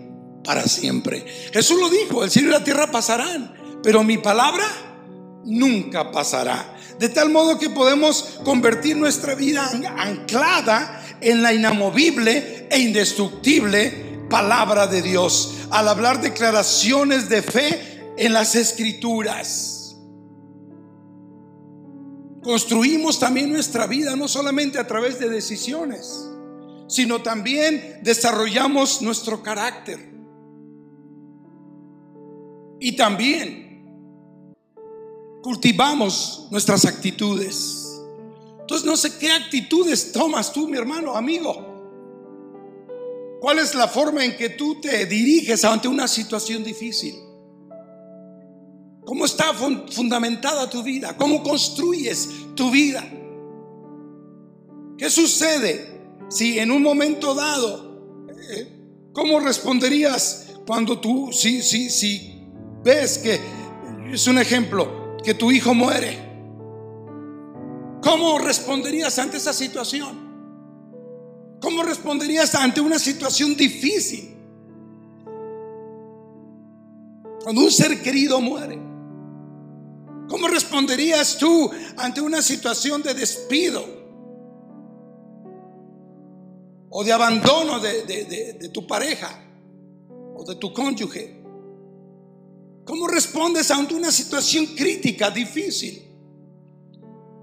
para 0.48 0.66
siempre. 0.66 1.26
Jesús 1.52 1.78
lo 1.78 1.90
dijo, 1.90 2.24
el 2.24 2.30
cielo 2.30 2.48
y 2.48 2.52
la 2.52 2.64
tierra 2.64 2.90
pasarán, 2.90 3.52
pero 3.82 4.02
mi 4.02 4.16
palabra 4.16 4.64
nunca 5.44 6.10
pasará. 6.10 6.74
De 6.98 7.10
tal 7.10 7.28
modo 7.28 7.58
que 7.58 7.68
podemos 7.68 8.40
convertir 8.46 8.96
nuestra 8.96 9.34
vida 9.34 9.70
anclada 9.98 11.04
en 11.20 11.42
la 11.42 11.52
inamovible 11.52 12.66
e 12.70 12.78
indestructible 12.78 13.90
palabra 14.30 14.86
de 14.86 15.02
Dios 15.02 15.66
al 15.68 15.86
hablar 15.86 16.22
declaraciones 16.22 17.28
de 17.28 17.42
fe 17.42 18.14
en 18.16 18.32
las 18.32 18.54
escrituras. 18.54 19.98
Construimos 22.42 23.20
también 23.20 23.52
nuestra 23.52 23.86
vida 23.86 24.16
no 24.16 24.28
solamente 24.28 24.78
a 24.78 24.86
través 24.86 25.18
de 25.18 25.28
decisiones, 25.28 26.26
sino 26.88 27.20
también 27.20 28.00
desarrollamos 28.02 29.02
nuestro 29.02 29.42
carácter. 29.42 30.16
Y 32.80 32.96
también 32.96 33.68
cultivamos 35.42 36.48
nuestras 36.50 36.84
actitudes. 36.84 38.00
Entonces 38.60 38.86
no 38.86 38.96
sé 38.96 39.18
qué 39.18 39.32
actitudes 39.32 40.12
tomas 40.12 40.52
tú, 40.52 40.68
mi 40.68 40.76
hermano, 40.76 41.16
amigo. 41.16 41.66
¿Cuál 43.40 43.60
es 43.60 43.74
la 43.74 43.88
forma 43.88 44.24
en 44.24 44.36
que 44.36 44.50
tú 44.50 44.80
te 44.80 45.06
diriges 45.06 45.64
ante 45.64 45.88
una 45.88 46.08
situación 46.08 46.64
difícil? 46.64 47.14
¿Cómo 49.04 49.24
está 49.24 49.54
fundamentada 49.54 50.68
tu 50.68 50.82
vida? 50.82 51.16
¿Cómo 51.16 51.42
construyes 51.42 52.28
tu 52.54 52.70
vida? 52.70 53.02
¿Qué 54.98 55.08
sucede 55.08 55.98
si 56.28 56.58
en 56.58 56.70
un 56.70 56.82
momento 56.82 57.34
dado, 57.34 58.26
eh, 58.50 58.68
cómo 59.14 59.40
responderías 59.40 60.48
cuando 60.66 61.00
tú, 61.00 61.30
si, 61.32 61.62
si, 61.62 61.88
si 61.88 62.37
ves 62.88 63.18
que, 63.18 63.38
es 64.14 64.26
un 64.26 64.38
ejemplo, 64.38 65.16
que 65.22 65.34
tu 65.34 65.50
hijo 65.50 65.74
muere? 65.74 66.26
¿Cómo 68.02 68.38
responderías 68.38 69.18
ante 69.18 69.36
esa 69.36 69.52
situación? 69.52 70.26
¿Cómo 71.60 71.82
responderías 71.82 72.54
ante 72.54 72.80
una 72.80 72.98
situación 72.98 73.54
difícil? 73.56 74.34
Cuando 77.42 77.60
un 77.62 77.70
ser 77.70 78.02
querido 78.02 78.40
muere. 78.40 78.78
¿Cómo 80.28 80.48
responderías 80.48 81.36
tú 81.38 81.70
ante 81.96 82.22
una 82.22 82.40
situación 82.40 83.02
de 83.02 83.12
despido 83.14 83.84
o 86.90 87.04
de 87.04 87.12
abandono 87.12 87.80
de, 87.80 88.70
tu 88.72 88.86
pareja 88.86 89.42
o 90.36 90.44
de 90.44 90.54
tu 90.56 90.72
cónyuge? 90.72 91.37
¿Cómo 92.88 93.06
respondes 93.06 93.70
ante 93.70 93.94
una 93.94 94.10
situación 94.10 94.64
crítica, 94.64 95.30
difícil? 95.30 96.08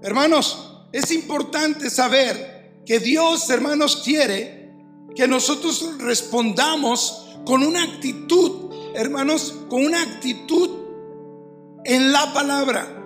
Hermanos, 0.02 0.88
es 0.92 1.12
importante 1.12 1.88
saber 1.88 2.82
que 2.84 2.98
Dios, 2.98 3.48
hermanos, 3.48 4.02
quiere 4.04 4.72
que 5.14 5.28
nosotros 5.28 5.98
respondamos 5.98 7.28
con 7.44 7.62
una 7.62 7.84
actitud, 7.84 8.72
hermanos, 8.96 9.54
con 9.68 9.86
una 9.86 10.02
actitud 10.02 10.68
en 11.84 12.10
la 12.10 12.32
palabra. 12.32 13.04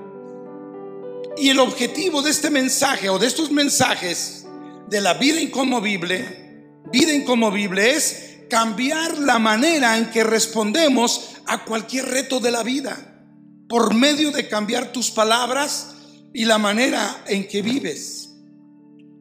Y 1.37 1.51
el 1.51 1.59
objetivo 1.59 2.23
de 2.23 2.31
este 2.31 2.49
mensaje 2.49 3.11
o 3.11 3.19
de 3.19 3.27
estos 3.27 3.51
mensajes 3.51 4.47
de 4.89 5.01
la 5.03 5.13
vida 5.13 5.43
inconmovible, 5.43 6.81
vida 6.91 7.13
inconmovible 7.13 7.91
es 7.91 8.30
cambiar 8.51 9.17
la 9.19 9.39
manera 9.39 9.97
en 9.97 10.11
que 10.11 10.23
respondemos 10.23 11.37
a 11.47 11.65
cualquier 11.65 12.05
reto 12.07 12.41
de 12.41 12.51
la 12.51 12.63
vida 12.63 13.07
por 13.67 13.95
medio 13.95 14.33
de 14.33 14.49
cambiar 14.49 14.93
tus 14.93 15.11
palabras 15.11 15.95
y 16.35 16.45
la 16.45 16.59
manera 16.59 17.25
en 17.27 17.49
que 17.49 17.63
vives. 17.63 18.35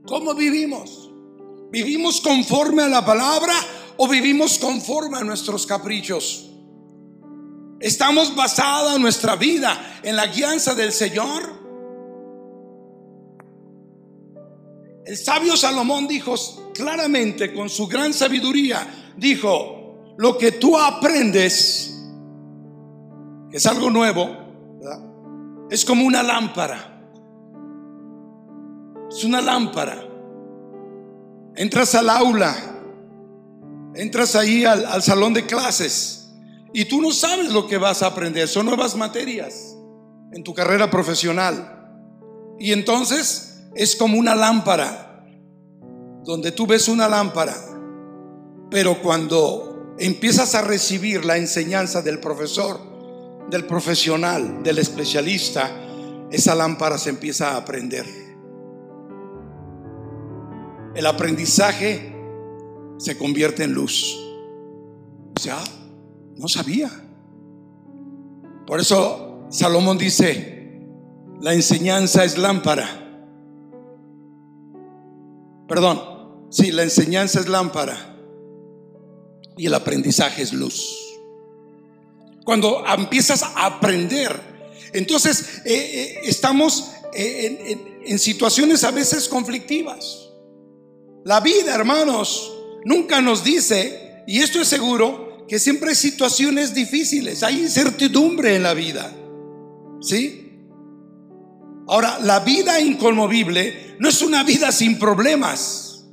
¿Cómo 0.05 0.33
vivimos? 0.33 1.11
¿Vivimos 1.71 2.19
conforme 2.19 2.83
a 2.83 2.89
la 2.89 3.05
palabra 3.05 3.53
o 3.97 4.07
vivimos 4.07 4.57
conforme 4.57 5.19
a 5.19 5.23
nuestros 5.23 5.67
caprichos? 5.67 6.49
¿Estamos 7.79 8.35
basada 8.35 8.97
nuestra 8.97 9.35
vida 9.35 10.01
en 10.03 10.15
la 10.15 10.25
guianza 10.27 10.73
del 10.73 10.91
Señor? 10.91 11.59
El 15.05 15.17
sabio 15.17 15.55
Salomón 15.55 16.07
dijo 16.07 16.35
claramente 16.73 17.53
con 17.53 17.69
su 17.69 17.87
gran 17.87 18.13
sabiduría, 18.13 18.98
dijo, 19.17 20.13
lo 20.17 20.37
que 20.37 20.51
tú 20.53 20.77
aprendes, 20.77 21.95
es 23.51 23.65
algo 23.65 23.89
nuevo, 23.89 24.29
es 25.69 25.85
como 25.85 26.05
una 26.05 26.23
lámpara. 26.23 26.95
Es 29.09 29.23
una 29.23 29.41
lámpara. 29.41 30.03
Entras 31.55 31.95
al 31.95 32.09
aula, 32.09 32.55
entras 33.95 34.35
ahí 34.35 34.65
al, 34.65 34.85
al 34.85 35.01
salón 35.01 35.33
de 35.33 35.45
clases 35.45 36.19
y 36.73 36.85
tú 36.85 37.01
no 37.01 37.11
sabes 37.11 37.51
lo 37.51 37.67
que 37.67 37.77
vas 37.77 38.03
a 38.03 38.07
aprender, 38.07 38.47
son 38.47 38.65
nuevas 38.67 38.95
materias 38.95 39.75
en 40.31 40.43
tu 40.43 40.53
carrera 40.53 40.89
profesional. 40.89 41.75
Y 42.59 42.71
entonces 42.71 43.63
es 43.75 43.95
como 43.95 44.17
una 44.17 44.35
lámpara, 44.35 45.25
donde 46.23 46.51
tú 46.51 46.67
ves 46.67 46.87
una 46.87 47.07
lámpara, 47.07 47.55
pero 48.69 49.01
cuando 49.01 49.95
empiezas 49.97 50.53
a 50.55 50.61
recibir 50.61 51.25
la 51.25 51.37
enseñanza 51.37 52.01
del 52.01 52.19
profesor, 52.19 52.79
del 53.49 53.65
profesional, 53.65 54.61
del 54.63 54.77
especialista, 54.77 55.71
esa 56.31 56.53
lámpara 56.53 56.97
se 56.97 57.09
empieza 57.09 57.51
a 57.51 57.57
aprender. 57.57 58.05
El 60.93 61.05
aprendizaje 61.05 62.15
se 62.97 63.17
convierte 63.17 63.63
en 63.63 63.73
luz. 63.73 64.15
O 65.35 65.39
sea, 65.39 65.57
no 66.37 66.47
sabía. 66.47 66.89
Por 68.67 68.79
eso 68.79 69.45
Salomón 69.49 69.97
dice, 69.97 70.85
la 71.41 71.53
enseñanza 71.53 72.23
es 72.23 72.37
lámpara. 72.37 72.87
Perdón, 75.67 76.01
sí, 76.49 76.71
la 76.71 76.83
enseñanza 76.83 77.39
es 77.39 77.47
lámpara 77.47 78.18
y 79.59 79.65
el 79.65 79.73
aprendizaje 79.73 80.41
es 80.41 80.53
luz. 80.53 80.95
Cuando 82.45 82.83
empiezas 82.87 83.43
a 83.43 83.65
aprender, 83.65 84.41
entonces 84.93 85.61
eh, 85.65 85.73
eh, 85.73 86.19
estamos 86.23 86.91
eh, 87.13 87.77
en 88.05 88.17
situaciones 88.17 88.85
a 88.85 88.91
veces 88.91 89.27
conflictivas. 89.27 90.29
La 91.25 91.41
vida, 91.41 91.75
hermanos, 91.75 92.53
nunca 92.85 93.19
nos 93.19 93.43
dice, 93.43 94.23
y 94.25 94.39
esto 94.39 94.61
es 94.61 94.69
seguro, 94.69 95.45
que 95.45 95.59
siempre 95.59 95.89
hay 95.89 95.95
situaciones 95.95 96.73
difíciles, 96.73 97.43
hay 97.43 97.59
incertidumbre 97.59 98.55
en 98.55 98.63
la 98.63 98.73
vida. 98.73 99.13
¿Sí? 100.01 100.53
Ahora, 101.89 102.17
la 102.19 102.39
vida 102.39 102.79
inconmovible 102.79 103.97
no 103.99 104.07
es 104.07 104.21
una 104.21 104.43
vida 104.43 104.71
sin 104.71 104.97
problemas. 104.97 106.05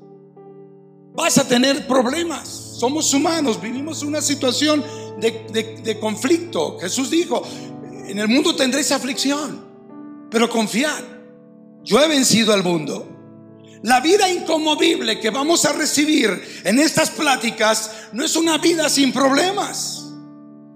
Vas 1.14 1.38
a 1.38 1.46
tener 1.46 1.86
problemas. 1.86 2.65
Somos 2.76 3.14
humanos, 3.14 3.58
vivimos 3.58 4.02
una 4.02 4.20
situación 4.20 4.84
de, 5.18 5.98
conflicto. 5.98 6.78
Jesús 6.78 7.08
dijo, 7.08 7.42
en 8.06 8.18
el 8.18 8.28
mundo 8.28 8.54
tendréis 8.54 8.92
aflicción, 8.92 9.64
pero 10.30 10.50
confiad, 10.50 11.02
yo 11.82 12.02
he 12.02 12.06
vencido 12.06 12.52
al 12.52 12.62
mundo. 12.62 13.08
La 13.82 14.00
vida 14.00 14.28
inconmovible 14.28 15.18
que 15.18 15.30
vamos 15.30 15.64
a 15.64 15.72
recibir 15.72 16.60
en 16.64 16.78
estas 16.78 17.08
pláticas 17.08 17.92
no 18.12 18.22
es 18.22 18.36
una 18.36 18.58
vida 18.58 18.90
sin 18.90 19.10
problemas, 19.10 20.04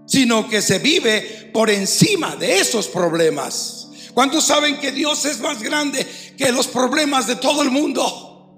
sino 0.07 0.49
que 0.49 0.63
se 0.63 0.79
vive 0.79 1.51
por 1.53 1.69
encima 1.69 2.35
de 2.35 2.61
esos 2.61 2.89
problemas. 2.89 3.89
¿Cuántos 4.15 4.45
saben 4.45 4.81
que 4.81 4.91
Dios 4.91 5.27
es 5.27 5.39
más 5.41 5.63
grande 5.63 6.07
que 6.39 6.51
los 6.51 6.67
problemas 6.67 7.27
de 7.27 7.37
todo 7.37 7.61
el 7.61 7.71
mundo? 7.71 8.57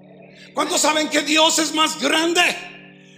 ¿Cuántos 0.53 0.79
saben 0.79 1.09
que 1.09 1.23
Dios 1.23 1.59
es 1.59 1.73
más 1.73 1.99
grande? 1.99 2.41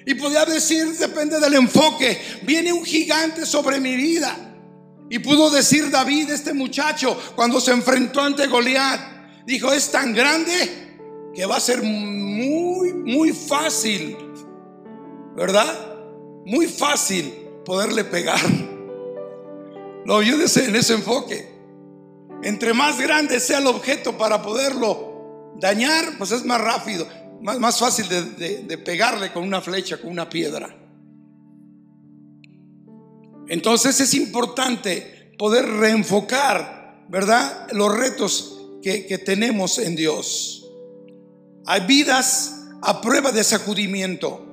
Y 0.05 0.13
podía 0.15 0.45
decir, 0.45 0.95
depende 0.97 1.39
del 1.39 1.55
enfoque, 1.55 2.19
viene 2.43 2.71
un 2.71 2.85
gigante 2.85 3.45
sobre 3.45 3.79
mi 3.79 3.95
vida. 3.95 4.37
Y 5.09 5.19
pudo 5.19 5.49
decir 5.49 5.89
David, 5.89 6.29
este 6.29 6.53
muchacho, 6.53 7.17
cuando 7.35 7.59
se 7.59 7.71
enfrentó 7.71 8.21
ante 8.21 8.47
Goliat, 8.47 9.45
dijo, 9.45 9.71
es 9.71 9.91
tan 9.91 10.13
grande 10.13 10.53
que 11.33 11.45
va 11.45 11.57
a 11.57 11.59
ser 11.59 11.81
muy, 11.83 12.93
muy 12.93 13.31
fácil, 13.33 14.17
¿verdad? 15.35 15.95
Muy 16.45 16.67
fácil 16.67 17.33
poderle 17.65 18.03
pegar. 18.03 18.39
Lo 20.05 20.17
oyó 20.17 20.35
en 20.35 20.75
ese 20.75 20.93
enfoque. 20.93 21.53
Entre 22.43 22.73
más 22.73 22.99
grande 22.99 23.39
sea 23.39 23.57
el 23.57 23.67
objeto 23.67 24.17
para 24.17 24.43
poderlo 24.43 25.53
dañar, 25.57 26.17
pues 26.17 26.31
es 26.31 26.45
más 26.45 26.61
rápido, 26.61 27.07
más, 27.45 27.59
más 27.59 27.79
fácil 27.79 28.09
de, 28.09 28.63
de 28.63 28.77
pegarle 28.79 29.31
con 29.31 29.43
una 29.43 29.61
flecha, 29.61 30.01
con 30.01 30.09
una 30.09 30.27
piedra. 30.27 30.75
Entonces 33.47 33.99
es 33.99 34.15
importante 34.15 35.35
poder 35.37 35.65
reenfocar, 35.65 37.05
¿verdad? 37.07 37.67
Los 37.71 37.95
retos 37.95 38.57
que, 38.81 39.05
que, 39.05 39.19
tenemos 39.19 39.77
en 39.77 39.95
Dios. 39.95 40.67
Hay 41.67 41.85
vidas 41.85 42.65
a 42.81 42.99
prueba 42.99 43.31
de 43.31 43.43
sacudimiento, 43.43 44.43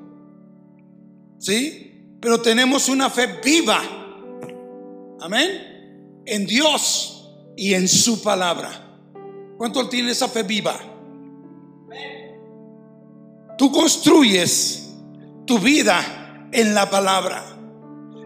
¿sí? 1.39 2.17
Pero 2.21 2.43
tenemos 2.43 2.91
una 2.91 3.09
fe 3.09 3.41
viva, 3.43 3.81
amén, 5.21 6.23
en 6.27 6.47
Dios 6.47 7.31
y 7.57 7.73
en 7.73 7.89
su 7.89 8.23
palabra. 8.23 8.99
¿Cuánto 9.57 9.89
tiene 9.89 10.11
esa 10.11 10.29
fe 10.29 10.43
viva? 10.43 10.92
Tú 13.59 13.71
construyes 13.71 14.89
tu 15.47 15.59
vida 15.59 16.49
en 16.53 16.75
la 16.75 16.89
palabra. 16.91 17.45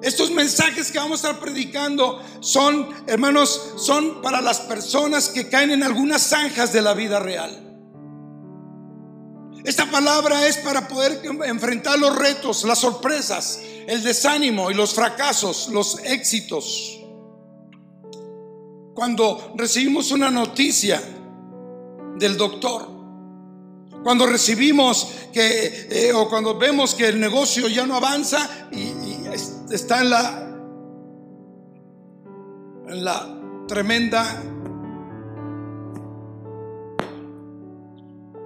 Estos 0.02 0.30
mensajes 0.30 0.92
que 0.92 0.98
vamos 0.98 1.24
a 1.24 1.30
estar 1.30 1.42
predicando 1.42 2.22
son, 2.40 2.88
hermanos, 3.06 3.74
son 3.76 4.20
para 4.20 4.40
las 4.40 4.60
personas 4.60 5.28
que 5.28 5.48
caen 5.48 5.70
en 5.70 5.82
algunas 5.82 6.22
zanjas 6.22 6.72
de 6.72 6.82
la 6.82 6.94
vida 6.94 7.18
real. 7.18 7.62
Esta 9.64 9.90
palabra 9.90 10.46
es 10.46 10.58
para 10.58 10.86
poder 10.86 11.22
enfrentar 11.44 11.98
los 11.98 12.14
retos, 12.14 12.62
las 12.64 12.78
sorpresas, 12.78 13.60
el 13.88 14.02
desánimo 14.02 14.70
y 14.70 14.74
los 14.74 14.94
fracasos, 14.94 15.68
los 15.72 15.98
éxitos. 16.04 17.00
Cuando 18.94 19.54
recibimos 19.56 20.12
una 20.12 20.30
noticia 20.30 21.02
del 22.16 22.36
doctor, 22.36 22.95
cuando 24.06 24.24
recibimos 24.24 25.08
que, 25.32 25.88
eh, 25.90 26.12
o 26.12 26.28
cuando 26.28 26.56
vemos 26.56 26.94
que 26.94 27.08
el 27.08 27.18
negocio 27.18 27.66
ya 27.66 27.84
no 27.86 27.96
avanza 27.96 28.68
y, 28.70 28.92
está 29.74 30.00
en 30.00 30.10
la, 30.10 30.58
en 32.86 33.04
la 33.04 33.64
tremenda 33.66 34.44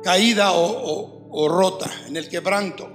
caída 0.03 0.53
o, 0.55 1.47
rota, 1.51 1.91
en 2.07 2.17
el 2.17 2.27
quebranto. 2.31 2.89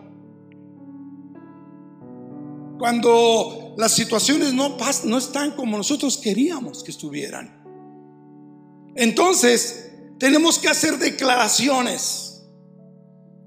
Cuando 2.79 3.75
las 3.77 3.91
situaciones 3.91 4.55
no, 4.55 4.75
no 5.03 5.17
están 5.19 5.51
como 5.51 5.77
nosotros 5.77 6.17
queríamos 6.17 6.83
que 6.83 6.89
estuvieran. 6.89 7.63
Entonces, 8.95 9.91
tenemos 10.17 10.57
que 10.57 10.67
hacer 10.67 10.97
declaraciones 10.97 12.24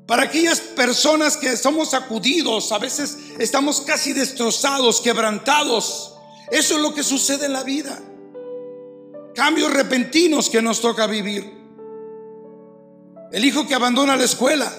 para 0.09 0.23
aquellas 0.23 0.59
personas 0.59 1.37
que 1.37 1.55
somos 1.55 1.91
sacudidos, 1.91 2.73
a 2.73 2.79
veces 2.79 3.19
estamos 3.39 3.83
casi 3.83 4.15
destrozados, 4.15 5.03
quebrantados. 5.03 6.15
Eso 6.51 6.77
es 6.77 6.81
lo 6.81 6.95
que 6.95 7.03
sucede 7.03 7.45
en 7.45 7.53
la 7.53 7.63
vida. 7.63 8.01
Cambios 9.35 9.71
repentinos 9.71 10.49
que 10.49 10.63
nos 10.63 10.81
toca 10.81 11.07
vivir. 11.07 11.45
El 13.31 13.45
hijo 13.45 13.67
que 13.67 13.75
abandona 13.75 14.17
la 14.17 14.25
escuela 14.25 14.73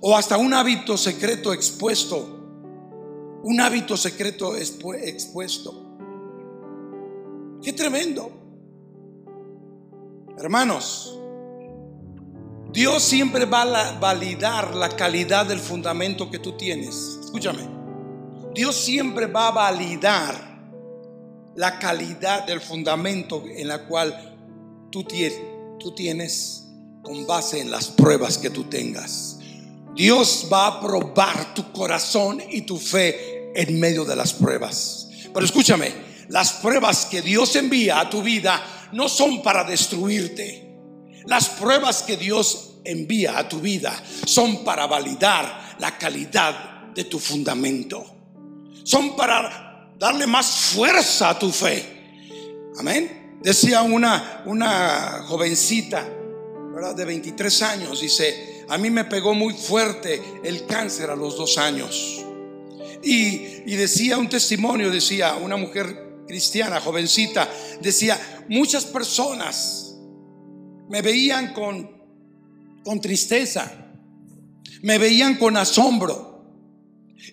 o 0.00 0.16
hasta 0.16 0.36
un 0.38 0.52
hábito 0.54 0.98
secreto 0.98 1.52
expuesto. 1.52 2.40
Un 3.44 3.60
hábito 3.60 3.96
secreto 3.96 4.56
expuesto. 4.56 5.96
Qué 7.62 7.72
tremendo. 7.72 8.28
Hermanos, 10.36 11.21
Dios 12.72 13.02
siempre 13.02 13.44
va 13.44 13.62
a 13.62 13.98
validar 13.98 14.74
la 14.74 14.88
calidad 14.88 15.44
del 15.44 15.60
fundamento 15.60 16.30
que 16.30 16.38
tú 16.38 16.52
tienes. 16.52 17.18
Escúchame. 17.22 17.68
Dios 18.54 18.76
siempre 18.76 19.26
va 19.26 19.48
a 19.48 19.50
validar 19.50 20.52
la 21.54 21.78
calidad 21.78 22.46
del 22.46 22.62
fundamento 22.62 23.44
en 23.46 23.68
la 23.68 23.86
cual 23.86 24.88
tú 24.90 25.04
tienes, 25.04 26.64
con 27.02 27.26
base 27.26 27.60
en 27.60 27.70
las 27.70 27.88
pruebas 27.88 28.38
que 28.38 28.48
tú 28.48 28.64
tengas. 28.64 29.38
Dios 29.94 30.48
va 30.50 30.66
a 30.66 30.80
probar 30.80 31.52
tu 31.54 31.72
corazón 31.72 32.42
y 32.50 32.62
tu 32.62 32.78
fe 32.78 33.52
en 33.54 33.78
medio 33.78 34.06
de 34.06 34.16
las 34.16 34.32
pruebas. 34.32 35.08
Pero 35.32 35.44
escúchame, 35.44 35.92
las 36.28 36.52
pruebas 36.54 37.04
que 37.04 37.20
Dios 37.20 37.54
envía 37.56 38.00
a 38.00 38.08
tu 38.08 38.22
vida 38.22 38.62
no 38.92 39.10
son 39.10 39.42
para 39.42 39.64
destruirte. 39.64 40.61
Las 41.26 41.48
pruebas 41.50 42.02
que 42.02 42.16
Dios 42.16 42.74
envía 42.84 43.38
a 43.38 43.48
tu 43.48 43.60
vida 43.60 44.02
son 44.26 44.64
para 44.64 44.86
validar 44.86 45.76
la 45.78 45.96
calidad 45.98 46.88
de 46.94 47.04
tu 47.04 47.18
fundamento. 47.18 48.04
Son 48.84 49.16
para 49.16 49.90
darle 49.98 50.26
más 50.26 50.46
fuerza 50.74 51.30
a 51.30 51.38
tu 51.38 51.50
fe. 51.50 51.84
Amén. 52.78 53.38
Decía 53.42 53.82
una, 53.82 54.42
una 54.46 55.24
jovencita 55.26 56.08
de 56.96 57.04
23 57.04 57.62
años, 57.62 58.00
dice, 58.00 58.64
a 58.68 58.78
mí 58.78 58.90
me 58.90 59.04
pegó 59.04 59.34
muy 59.34 59.54
fuerte 59.54 60.20
el 60.42 60.66
cáncer 60.66 61.10
a 61.10 61.16
los 61.16 61.36
dos 61.36 61.58
años. 61.58 62.24
Y, 63.02 63.62
y 63.66 63.76
decía 63.76 64.18
un 64.18 64.28
testimonio, 64.28 64.90
decía 64.90 65.34
una 65.34 65.56
mujer 65.56 66.24
cristiana, 66.26 66.80
jovencita, 66.80 67.48
decía, 67.80 68.44
muchas 68.48 68.84
personas 68.84 69.91
me 70.92 71.00
veían 71.00 71.54
con, 71.54 71.90
con 72.84 73.00
tristeza, 73.00 73.72
me 74.82 74.98
veían 74.98 75.36
con 75.36 75.56
asombro 75.56 76.44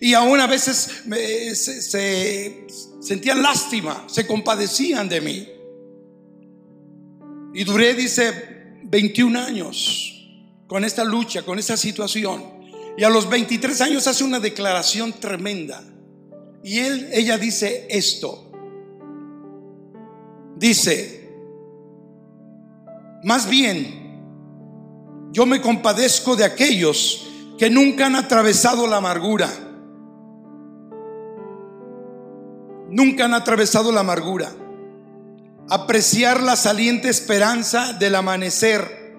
y 0.00 0.14
aún 0.14 0.40
a 0.40 0.46
veces 0.46 1.02
se, 1.52 2.66
sentían 3.02 3.42
lástima, 3.42 4.06
se 4.08 4.26
compadecían 4.26 5.10
de 5.10 5.20
mí. 5.20 5.46
Y 7.52 7.64
duré, 7.64 7.92
dice, 7.92 8.78
21 8.84 9.38
años 9.38 10.40
con 10.66 10.82
esta 10.82 11.04
lucha, 11.04 11.42
con 11.42 11.58
esta 11.58 11.76
situación. 11.76 12.42
Y 12.96 13.04
a 13.04 13.10
los 13.10 13.28
23 13.28 13.78
años 13.82 14.06
hace 14.06 14.24
una 14.24 14.40
declaración 14.40 15.12
tremenda. 15.20 15.84
Y 16.64 16.78
él, 16.78 17.10
ella 17.12 17.36
dice 17.36 17.86
esto. 17.90 18.50
Dice, 20.56 21.19
más 23.22 23.48
bien, 23.48 24.00
yo 25.32 25.46
me 25.46 25.60
compadezco 25.60 26.36
de 26.36 26.44
aquellos 26.44 27.26
que 27.58 27.68
nunca 27.68 28.06
han 28.06 28.16
atravesado 28.16 28.86
la 28.86 28.96
amargura. 28.96 29.48
Nunca 32.88 33.26
han 33.26 33.34
atravesado 33.34 33.92
la 33.92 34.00
amargura. 34.00 34.50
Apreciar 35.68 36.42
la 36.42 36.56
saliente 36.56 37.08
esperanza 37.08 37.92
del 37.92 38.14
amanecer. 38.14 39.14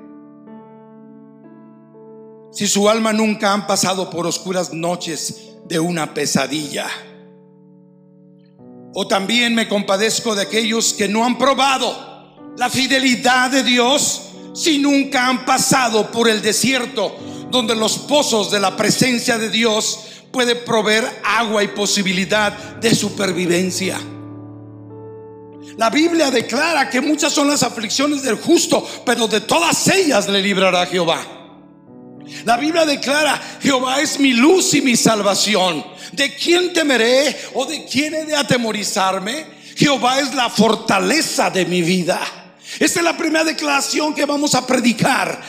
Si 2.52 2.68
su 2.68 2.90
alma 2.90 3.14
nunca 3.14 3.54
han 3.54 3.68
pasado 3.68 4.10
por 4.10 4.26
oscuras 4.26 4.74
noches 4.74 5.54
de 5.70 5.80
una 5.80 6.14
pesadilla. 6.14 6.88
O 8.94 9.08
también 9.08 9.56
me 9.56 9.70
compadezco 9.70 10.36
de 10.36 10.42
aquellos 10.42 10.94
que 10.94 11.08
no 11.08 11.24
han 11.24 11.38
probado 11.38 12.11
la 12.58 12.70
fidelidad 12.70 13.52
de 13.52 13.64
Dios 13.64 14.30
si 14.54 14.78
nunca 14.80 15.28
han 15.28 15.46
pasado 15.46 16.12
por 16.12 16.30
el 16.30 16.42
desierto 16.42 17.18
donde 17.52 17.76
los 17.76 18.00
pozos 18.00 18.50
de 18.50 18.60
la 18.60 18.76
presencia 18.76 19.38
de 19.38 19.50
Dios 19.50 20.00
puede 20.32 20.56
proveer 20.56 21.22
agua 21.24 21.64
y 21.64 21.68
posibilidad 21.68 22.54
de 22.54 22.96
supervivencia. 22.96 24.00
La 25.78 25.90
Biblia 25.90 26.32
declara 26.32 26.90
que 26.90 27.02
muchas 27.02 27.34
son 27.34 27.48
las 27.48 27.64
aflicciones 27.64 28.24
del 28.24 28.36
justo, 28.36 28.88
pero 29.06 29.28
de 29.28 29.42
todas 29.42 29.88
ellas 29.88 30.28
le 30.28 30.42
librará 30.42 30.86
Jehová. 30.86 31.20
La 32.46 32.58
Biblia 32.58 32.86
declara, 32.86 33.42
Jehová 33.62 34.00
es 34.00 34.20
mi 34.20 34.34
luz 34.34 34.74
y 34.74 34.82
mi 34.82 34.96
salvación. 34.96 35.84
¿De 36.14 36.34
quién 36.36 36.72
temeré 36.72 37.36
o 37.54 37.66
de 37.66 37.86
quién 37.86 38.14
he 38.14 38.26
de 38.26 38.36
atemorizarme? 38.36 39.46
Jehová 39.76 40.20
es 40.20 40.34
la 40.34 40.50
fortaleza 40.50 41.50
de 41.50 41.66
mi 41.66 41.82
vida. 41.82 42.20
Esta 42.80 43.00
es 43.00 43.04
la 43.04 43.18
primera 43.18 43.44
declaración 43.44 44.14
que 44.14 44.26
vamos 44.26 44.56
a 44.56 44.66
predicar. 44.66 45.42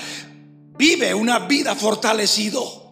Vive 0.77 1.15
una 1.15 1.41
vida 1.41 1.75
fortalecido. 1.75 2.83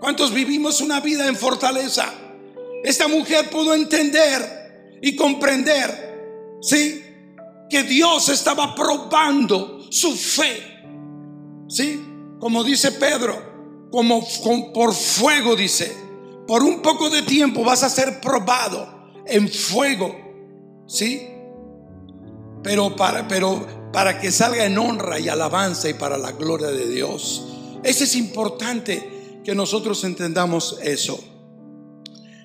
¿Cuántos 0.00 0.32
vivimos 0.32 0.80
una 0.80 1.00
vida 1.00 1.26
en 1.26 1.36
fortaleza? 1.36 2.12
Esta 2.82 3.08
mujer 3.08 3.50
pudo 3.50 3.74
entender 3.74 4.98
y 5.02 5.14
comprender, 5.14 6.58
¿sí? 6.62 7.02
Que 7.68 7.82
Dios 7.82 8.28
estaba 8.30 8.74
probando 8.74 9.86
su 9.90 10.16
fe. 10.16 10.66
¿Sí? 11.68 12.02
Como 12.40 12.64
dice 12.64 12.92
Pedro, 12.92 13.88
como 13.92 14.26
por 14.72 14.94
fuego 14.94 15.54
dice, 15.54 15.94
por 16.46 16.62
un 16.62 16.80
poco 16.80 17.10
de 17.10 17.22
tiempo 17.22 17.62
vas 17.62 17.82
a 17.82 17.90
ser 17.90 18.20
probado 18.20 19.10
en 19.26 19.48
fuego. 19.48 20.16
¿Sí? 20.88 21.28
Pero 22.62 22.96
para, 22.96 23.26
pero 23.26 23.66
para 23.92 24.20
que 24.20 24.30
salga 24.30 24.64
en 24.64 24.78
honra 24.78 25.18
y 25.18 25.28
alabanza 25.28 25.88
y 25.88 25.94
para 25.94 26.18
la 26.18 26.32
gloria 26.32 26.68
de 26.68 26.88
Dios. 26.88 27.46
Ese 27.82 28.04
es 28.04 28.14
importante 28.14 29.40
que 29.44 29.54
nosotros 29.54 30.04
entendamos 30.04 30.78
eso. 30.82 31.22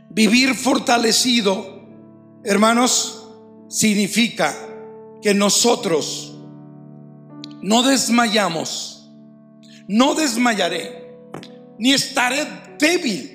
Vivir 0.09 0.55
fortalecido, 0.55 1.83
hermanos, 2.43 3.27
significa 3.67 4.55
que 5.21 5.33
nosotros 5.33 6.37
no 7.61 7.83
desmayamos, 7.83 9.09
no 9.87 10.15
desmayaré, 10.15 11.17
ni 11.77 11.93
estaré 11.93 12.47
débil. 12.79 13.31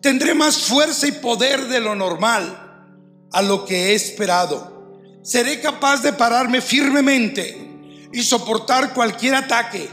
Tendré 0.00 0.34
más 0.34 0.58
fuerza 0.58 1.08
y 1.08 1.12
poder 1.12 1.66
de 1.66 1.80
lo 1.80 1.94
normal 1.94 2.86
a 3.32 3.42
lo 3.42 3.64
que 3.64 3.90
he 3.90 3.94
esperado. 3.94 4.75
Seré 5.26 5.60
capaz 5.60 6.02
de 6.02 6.12
pararme 6.12 6.60
firmemente 6.60 8.08
y 8.12 8.22
soportar 8.22 8.94
cualquier 8.94 9.34
ataque. 9.34 9.88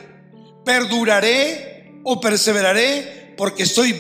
Perduraré 0.63 2.01
o 2.03 2.21
perseveraré 2.21 3.33
porque 3.35 3.63
estoy, 3.63 3.93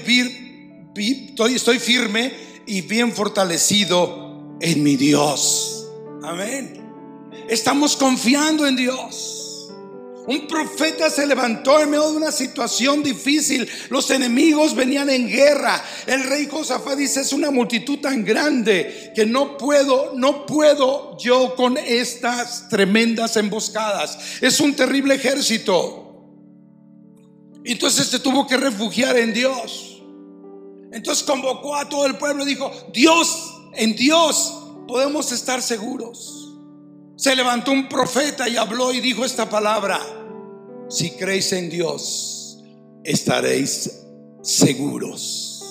firme 1.79 2.33
y 2.67 2.81
bien 2.81 3.11
fortalecido 3.13 4.57
en 4.61 4.83
mi 4.83 4.95
Dios. 4.95 5.87
Amén. 6.23 6.79
Estamos 7.49 7.95
confiando 7.95 8.67
en 8.67 8.75
Dios. 8.75 9.42
Un 10.25 10.47
profeta 10.47 11.09
se 11.09 11.27
levantó 11.27 11.81
en 11.81 11.89
medio 11.89 12.09
de 12.09 12.17
una 12.17 12.31
situación 12.31 13.03
difícil. 13.03 13.67
Los 13.89 14.09
enemigos 14.09 14.73
venían 14.73 15.09
en 15.09 15.27
guerra. 15.27 15.83
El 16.05 16.23
rey 16.23 16.47
Josafat 16.49 16.97
dice, 16.97 17.21
es 17.21 17.33
una 17.33 17.51
multitud 17.51 17.99
tan 17.99 18.23
grande 18.23 19.11
que 19.13 19.25
no 19.25 19.57
puedo, 19.57 20.13
no 20.15 20.45
puedo 20.45 21.17
yo 21.17 21.55
con 21.55 21.77
estas 21.77 22.69
tremendas 22.69 23.35
emboscadas. 23.35 24.17
Es 24.39 24.61
un 24.61 24.73
terrible 24.75 25.15
ejército. 25.15 25.99
Entonces 27.65 28.07
se 28.07 28.19
tuvo 28.19 28.47
que 28.47 28.55
refugiar 28.55 29.17
en 29.17 29.33
Dios. 29.33 30.01
Entonces 30.93 31.23
convocó 31.23 31.75
a 31.75 31.89
todo 31.89 32.05
el 32.05 32.17
pueblo 32.17 32.43
y 32.43 32.47
dijo, 32.47 32.71
Dios, 32.93 33.53
en 33.73 33.95
Dios 33.95 34.53
podemos 34.87 35.31
estar 35.33 35.61
seguros. 35.61 36.42
Se 37.15 37.35
levantó 37.35 37.71
un 37.71 37.87
profeta 37.87 38.49
y 38.49 38.57
habló 38.57 38.91
y 38.91 38.99
dijo 38.99 39.23
esta 39.23 39.49
palabra, 39.49 39.99
si 40.89 41.11
creéis 41.11 41.53
en 41.53 41.69
Dios, 41.69 42.63
estaréis 43.03 44.03
seguros. 44.41 45.63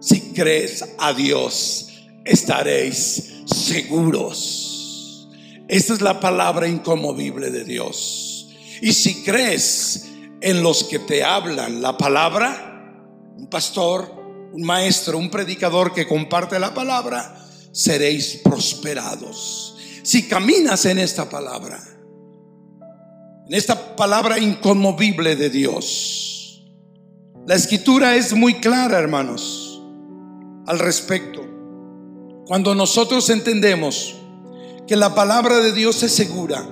Si 0.00 0.32
crees 0.32 0.84
a 0.98 1.12
Dios, 1.12 1.88
estaréis 2.24 3.42
seguros. 3.46 5.28
Esta 5.68 5.94
es 5.94 6.00
la 6.00 6.18
palabra 6.18 6.66
inconmovible 6.66 7.50
de 7.50 7.64
Dios. 7.64 8.48
Y 8.80 8.92
si 8.92 9.22
crees 9.22 10.08
en 10.40 10.62
los 10.62 10.84
que 10.84 10.98
te 10.98 11.22
hablan 11.22 11.80
la 11.80 11.96
palabra, 11.96 12.96
un 13.36 13.46
pastor, 13.46 14.50
un 14.52 14.62
maestro, 14.62 15.18
un 15.18 15.30
predicador 15.30 15.94
que 15.94 16.08
comparte 16.08 16.58
la 16.58 16.74
palabra, 16.74 17.38
seréis 17.72 18.40
prosperados. 18.44 19.76
Si 20.02 20.28
caminas 20.28 20.84
en 20.84 20.98
esta 20.98 21.28
palabra, 21.28 21.82
en 23.48 23.54
esta 23.54 23.96
palabra 23.96 24.38
inconmovible 24.38 25.36
de 25.36 25.50
Dios. 25.50 26.62
La 27.46 27.56
escritura 27.56 28.14
es 28.14 28.32
muy 28.32 28.54
clara, 28.54 28.98
hermanos, 28.98 29.82
al 30.66 30.78
respecto. 30.78 31.44
Cuando 32.46 32.74
nosotros 32.74 33.28
entendemos 33.30 34.14
que 34.86 34.96
la 34.96 35.14
palabra 35.14 35.58
de 35.58 35.72
Dios 35.72 36.02
es 36.02 36.12
segura, 36.12 36.64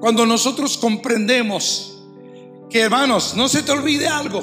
cuando 0.00 0.26
nosotros 0.26 0.76
comprendemos 0.78 2.02
que, 2.68 2.80
hermanos, 2.80 3.34
no 3.36 3.48
se 3.48 3.62
te 3.62 3.70
olvide 3.70 4.08
algo, 4.08 4.42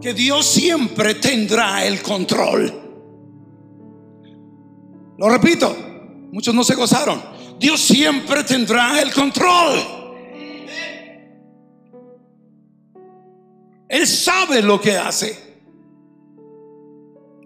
que 0.00 0.12
Dios 0.12 0.46
siempre 0.46 1.14
tendrá 1.14 1.84
el 1.86 2.02
control. 2.02 2.89
Lo 5.20 5.28
repito, 5.28 5.76
muchos 6.32 6.54
no 6.54 6.64
se 6.64 6.74
gozaron. 6.74 7.22
Dios 7.58 7.78
siempre 7.78 8.42
tendrá 8.42 9.02
el 9.02 9.12
control. 9.12 9.78
Él 13.86 14.06
sabe 14.06 14.62
lo 14.62 14.80
que 14.80 14.96
hace. 14.96 15.38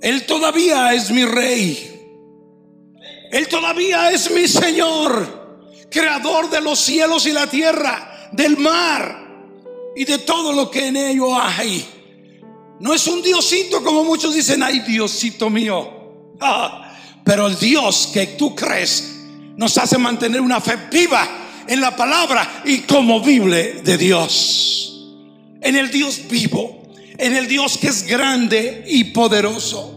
Él 0.01 0.25
todavía 0.25 0.95
es 0.95 1.11
mi 1.11 1.25
rey. 1.25 1.91
Él 3.33 3.49
todavía 3.49 4.13
es 4.13 4.31
mi 4.31 4.47
Señor 4.47 5.43
creador 5.91 6.51
de 6.51 6.61
los 6.61 6.79
cielos 6.79 7.27
y 7.27 7.33
la 7.33 7.49
tierra, 7.49 8.29
del 8.33 8.57
mar 8.57 9.27
y 9.97 10.05
de 10.05 10.19
todo 10.19 10.53
lo 10.53 10.71
que 10.71 10.89
en 10.89 10.97
ello 10.97 11.37
hay. 11.37 11.89
No 12.79 12.95
es 12.95 13.07
un 13.09 13.21
diosito 13.21 13.83
como 13.83 14.05
muchos 14.05 14.33
dicen, 14.33 14.63
ay 14.63 14.81
diosito 14.81 15.51
mío. 15.51 15.89
Ah, 16.41 16.84
pero 17.25 17.47
el 17.47 17.59
Dios 17.59 18.11
que 18.13 18.27
tú 18.29 18.55
crees 18.55 19.17
nos 19.57 19.77
hace 19.79 19.99
mantener 19.99 20.41
una 20.41 20.61
fe 20.61 20.77
viva 20.91 21.27
en 21.67 21.81
la 21.81 21.97
palabra 21.97 22.63
incomovible 22.67 23.81
de 23.83 23.97
Dios. 23.97 25.11
En 25.61 25.77
el 25.77 25.91
Dios 25.91 26.21
vivo, 26.29 26.83
en 27.17 27.35
el 27.35 27.49
Dios 27.49 27.79
que 27.79 27.89
es 27.89 28.07
grande 28.07 28.85
y 28.87 29.05
poderoso. 29.05 29.91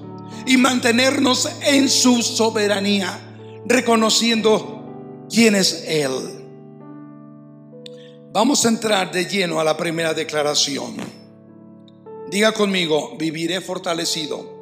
Y 0.46 0.56
mantenernos 0.56 1.50
en 1.62 1.90
su 1.90 2.22
soberanía, 2.24 3.20
reconociendo 3.66 5.26
quién 5.30 5.56
es 5.56 5.84
Él. 5.86 6.12
Vamos 8.32 8.64
a 8.66 8.70
entrar 8.70 9.12
de 9.12 9.26
lleno 9.26 9.60
a 9.60 9.64
la 9.66 9.76
primera 9.76 10.14
declaración. 10.14 10.96
Diga 12.30 12.54
conmigo, 12.54 13.18
viviré 13.18 13.60
fortalecido. 13.60 14.57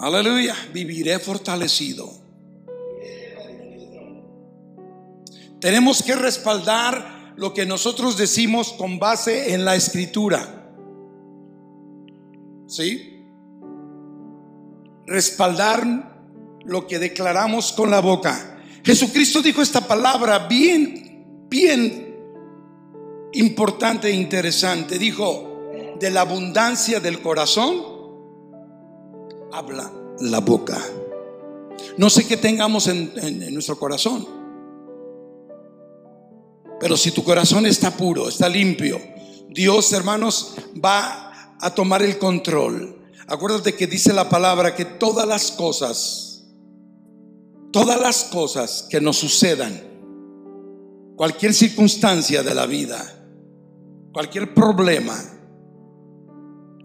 Aleluya, 0.00 0.56
viviré 0.72 1.18
fortalecido. 1.18 2.10
Tenemos 5.60 6.02
que 6.02 6.16
respaldar 6.16 7.34
lo 7.36 7.52
que 7.52 7.66
nosotros 7.66 8.16
decimos 8.16 8.72
con 8.72 8.98
base 8.98 9.52
en 9.52 9.66
la 9.66 9.76
escritura. 9.76 10.72
¿Sí? 12.66 13.26
Respaldar 15.06 16.58
lo 16.64 16.86
que 16.86 16.98
declaramos 16.98 17.72
con 17.72 17.90
la 17.90 18.00
boca. 18.00 18.58
Jesucristo 18.82 19.42
dijo 19.42 19.60
esta 19.60 19.86
palabra 19.86 20.46
bien, 20.48 21.46
bien 21.50 22.16
importante 23.34 24.08
e 24.08 24.14
interesante. 24.14 24.98
Dijo, 24.98 25.50
de 26.00 26.10
la 26.10 26.22
abundancia 26.22 27.00
del 27.00 27.20
corazón, 27.20 27.89
habla 29.52 29.92
la 30.20 30.40
boca. 30.40 30.78
No 31.96 32.10
sé 32.10 32.26
qué 32.26 32.36
tengamos 32.36 32.86
en, 32.88 33.12
en 33.16 33.52
nuestro 33.54 33.78
corazón, 33.78 34.26
pero 36.78 36.96
si 36.96 37.10
tu 37.10 37.24
corazón 37.24 37.66
está 37.66 37.90
puro, 37.96 38.28
está 38.28 38.48
limpio, 38.48 39.00
Dios, 39.48 39.92
hermanos, 39.92 40.54
va 40.82 41.56
a 41.60 41.74
tomar 41.74 42.02
el 42.02 42.18
control. 42.18 42.96
Acuérdate 43.26 43.74
que 43.74 43.86
dice 43.86 44.12
la 44.12 44.28
palabra 44.28 44.74
que 44.74 44.84
todas 44.84 45.26
las 45.26 45.52
cosas 45.52 46.30
todas 47.70 48.00
las 48.00 48.24
cosas 48.24 48.86
que 48.90 49.00
nos 49.00 49.16
sucedan, 49.18 49.80
cualquier 51.16 51.54
circunstancia 51.54 52.42
de 52.42 52.54
la 52.54 52.66
vida, 52.66 52.98
cualquier 54.12 54.54
problema, 54.54 55.16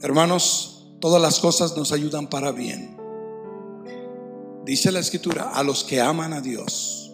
hermanos, 0.01 0.74
todas 1.05 1.21
las 1.21 1.39
cosas 1.39 1.77
nos 1.77 1.91
ayudan 1.91 2.25
para 2.25 2.51
bien. 2.51 2.97
Dice 4.65 4.91
la 4.91 5.01
escritura, 5.01 5.51
a 5.53 5.61
los 5.61 5.83
que 5.83 6.01
aman 6.01 6.33
a 6.33 6.41
Dios, 6.41 7.11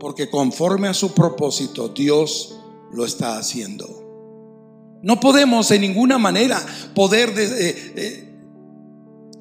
porque 0.00 0.30
conforme 0.30 0.88
a 0.88 0.94
su 0.94 1.12
propósito 1.12 1.90
Dios 1.90 2.58
lo 2.94 3.04
está 3.04 3.36
haciendo. 3.36 4.98
No 5.02 5.20
podemos 5.20 5.70
en 5.70 5.82
ninguna 5.82 6.16
manera 6.16 6.64
poder 6.94 7.34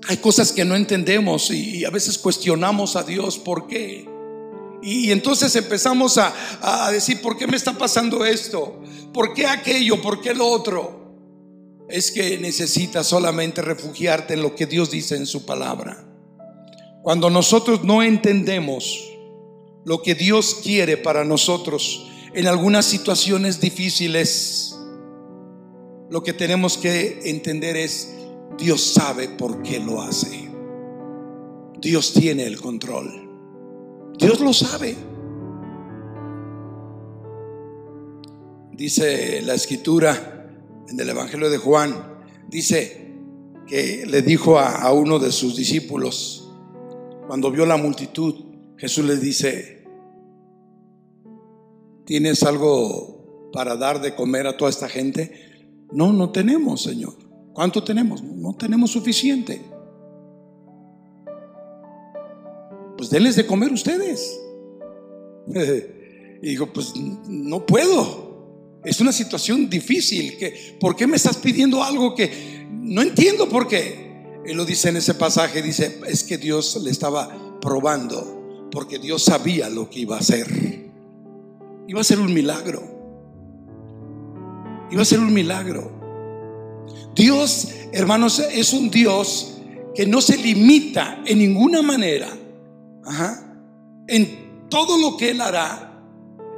hay 0.09 0.17
cosas 0.17 0.51
que 0.51 0.65
no 0.65 0.75
entendemos 0.75 1.49
y, 1.51 1.85
a 1.85 1.89
veces 1.89 2.17
cuestionamos 2.17 2.97
a 2.97 3.03
Dios 3.03 3.37
por 3.37 3.65
qué. 3.65 4.09
Y, 4.83 5.09
entonces 5.09 5.55
empezamos 5.55 6.17
a, 6.17 6.33
a 6.61 6.91
decir, 6.91 7.21
¿por 7.21 7.37
qué 7.37 7.47
me 7.47 7.55
está 7.55 7.71
pasando 7.77 8.25
esto? 8.25 8.77
¿Por 9.13 9.33
qué 9.33 9.47
aquello? 9.47 10.01
¿Por 10.01 10.19
qué 10.19 10.33
lo 10.33 10.47
otro? 10.47 11.04
Es 11.87 12.11
que 12.11 12.37
necesitas 12.37 13.07
solamente 13.07 13.61
refugiarte 13.61 14.33
en 14.33 14.41
lo 14.41 14.55
que 14.55 14.65
Dios 14.65 14.91
dice 14.91 15.15
en 15.15 15.25
su 15.25 15.45
palabra. 15.45 16.03
Cuando 17.03 17.29
nosotros 17.29 17.83
no 17.83 18.01
entendemos 18.01 19.11
lo 19.85 20.01
que 20.01 20.15
Dios 20.15 20.61
quiere 20.63 20.97
para 20.97 21.23
nosotros 21.23 22.07
en 22.33 22.47
algunas 22.47 22.85
situaciones 22.85 23.61
difíciles, 23.61 24.75
lo 26.09 26.23
que 26.23 26.33
tenemos 26.33 26.77
que 26.77 27.29
entender 27.29 27.77
es 27.77 28.11
Dios 28.57 28.81
sabe 28.81 29.29
por 29.29 29.61
qué 29.61 29.79
lo 29.79 30.01
hace. 30.01 30.49
Dios 31.79 32.13
tiene 32.13 32.45
el 32.45 32.59
control. 32.59 33.29
Dios 34.17 34.39
lo 34.39 34.53
sabe. 34.53 34.95
Dice 38.71 39.41
la 39.43 39.53
escritura 39.53 40.34
en 40.87 40.99
el 40.99 41.09
Evangelio 41.09 41.49
de 41.49 41.57
Juan, 41.57 41.95
dice 42.47 43.13
que 43.67 44.05
le 44.05 44.21
dijo 44.21 44.59
a, 44.59 44.91
uno 44.93 45.19
de 45.19 45.31
sus 45.31 45.55
discípulos, 45.55 46.49
cuando 47.27 47.51
vio 47.51 47.65
la 47.65 47.77
multitud, 47.77 48.35
Jesús 48.77 49.05
le 49.05 49.17
dice, 49.17 49.83
¿tienes 52.05 52.43
algo 52.43 53.49
para 53.51 53.75
dar 53.75 54.01
de 54.01 54.13
comer 54.13 54.47
a 54.47 54.57
toda 54.57 54.69
esta 54.69 54.87
gente? 54.87 55.75
No, 55.91 56.13
no 56.13 56.31
tenemos, 56.31 56.83
Señor. 56.83 57.13
¿Cuánto 57.53 57.83
tenemos? 57.83 58.21
No 58.21 58.53
tenemos 58.55 58.91
suficiente. 58.91 59.61
Pues 62.97 63.09
denles 63.09 63.35
de 63.35 63.47
comer 63.47 63.71
ustedes. 63.71 64.39
y 66.41 66.47
digo, 66.47 66.71
pues 66.71 66.93
no 67.27 67.65
puedo. 67.65 68.24
Es 68.85 69.01
una 69.01 69.11
situación 69.11 69.69
difícil. 69.69 70.37
Que, 70.37 70.77
¿Por 70.79 70.95
qué 70.95 71.07
me 71.07 71.17
estás 71.17 71.37
pidiendo 71.37 71.83
algo 71.83 72.15
que 72.15 72.65
no 72.69 73.01
entiendo 73.01 73.49
por 73.49 73.67
qué? 73.67 74.05
Él 74.45 74.57
lo 74.57 74.65
dice 74.65 74.89
en 74.89 74.97
ese 74.97 75.15
pasaje, 75.15 75.61
dice, 75.61 75.99
es 76.07 76.23
que 76.23 76.37
Dios 76.37 76.79
le 76.83 76.91
estaba 76.91 77.59
probando, 77.59 78.69
porque 78.71 78.99
Dios 78.99 79.23
sabía 79.23 79.69
lo 79.69 79.89
que 79.89 80.01
iba 80.01 80.17
a 80.17 80.19
hacer. 80.19 80.91
Iba 81.87 82.01
a 82.01 82.03
ser 82.03 82.19
un 82.19 82.33
milagro. 82.33 82.83
Iba 84.91 85.01
a 85.01 85.05
ser 85.05 85.19
un 85.19 85.33
milagro. 85.33 85.91
Dios, 87.15 87.69
hermanos, 87.91 88.39
es 88.39 88.73
un 88.73 88.91
Dios 88.91 89.57
que 89.95 90.05
no 90.05 90.21
se 90.21 90.37
limita 90.37 91.23
en 91.25 91.39
ninguna 91.39 91.81
manera 91.81 92.29
en 94.07 94.67
todo 94.69 94.97
lo 94.97 95.17
que 95.17 95.31
Él 95.31 95.41
hará, 95.41 95.94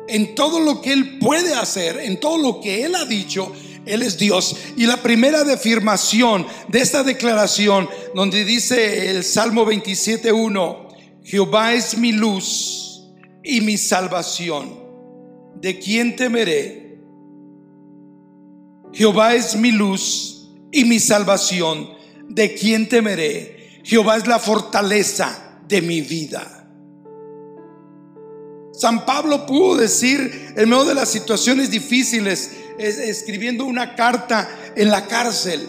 en 0.08 0.36
todo 0.36 0.60
lo 0.60 0.82
que 0.82 0.94
Él 0.94 1.20
puede 1.20 1.54
hacer, 1.54 2.00
en 2.00 2.20
todo 2.20 2.38
lo 2.38 2.62
que 2.62 2.84
Él 2.84 2.96
ha 2.96 3.06
dicho. 3.06 3.52
Él 3.86 4.02
es 4.02 4.18
Dios. 4.18 4.56
Y 4.76 4.86
la 4.86 5.02
primera 5.02 5.42
afirmación 5.42 6.46
de 6.68 6.80
esta 6.80 7.04
declaración, 7.04 7.90
donde 8.14 8.44
dice 8.44 9.10
el 9.10 9.24
Salmo 9.24 9.66
27.1, 9.66 10.88
Jehová 11.24 11.74
es 11.74 11.98
mi 11.98 12.12
luz 12.12 13.04
y 13.44 13.62
mi 13.62 13.78
salvación. 13.78 14.86
¿De 15.56 15.80
quién 15.80 16.16
temeré? 16.16 17.00
Jehová 18.94 19.36
es 19.36 19.56
mi 19.56 19.72
luz 19.72 20.50
y 20.72 20.86
mi 20.86 21.00
salvación. 21.00 21.90
¿De 22.30 22.54
quién 22.54 22.90
temeré? 22.90 23.82
Jehová 23.84 24.18
es 24.18 24.28
la 24.28 24.40
fortaleza 24.40 25.62
de 25.68 25.82
mi 25.82 26.02
vida. 26.02 26.57
San 28.78 29.06
Pablo 29.06 29.46
pudo 29.46 29.76
decir 29.76 30.54
en 30.56 30.70
medio 30.70 30.86
de 30.86 30.94
las 30.94 31.10
situaciones 31.10 31.72
difíciles, 31.72 32.52
escribiendo 32.78 33.66
una 33.66 33.96
carta 33.96 34.48
en 34.76 34.90
la 34.90 35.08
cárcel. 35.08 35.68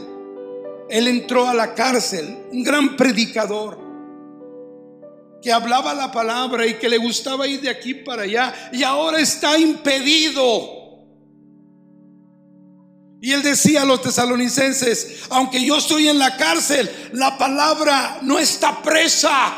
Él 0.90 1.08
entró 1.08 1.48
a 1.48 1.54
la 1.54 1.74
cárcel, 1.74 2.36
un 2.52 2.62
gran 2.62 2.96
predicador 2.96 3.78
que 5.40 5.52
hablaba 5.52 5.94
la 5.94 6.12
palabra 6.12 6.66
y 6.66 6.74
que 6.74 6.88
le 6.88 6.98
gustaba 6.98 7.46
ir 7.46 7.60
de 7.60 7.70
aquí 7.70 7.94
para 7.94 8.22
allá 8.22 8.70
y 8.72 8.82
ahora 8.82 9.20
está 9.20 9.56
impedido 9.58 10.78
y 13.20 13.32
él 13.32 13.42
decía 13.42 13.82
a 13.82 13.84
los 13.84 14.00
tesalonicenses, 14.00 15.24
aunque 15.30 15.64
yo 15.64 15.78
estoy 15.78 16.08
en 16.08 16.18
la 16.18 16.36
cárcel, 16.36 16.88
la 17.12 17.36
palabra 17.36 18.18
no 18.22 18.38
está 18.38 18.80
presa, 18.80 19.54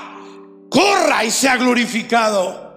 corra 0.71 1.25
y 1.25 1.31
sea 1.31 1.57
glorificado. 1.57 2.70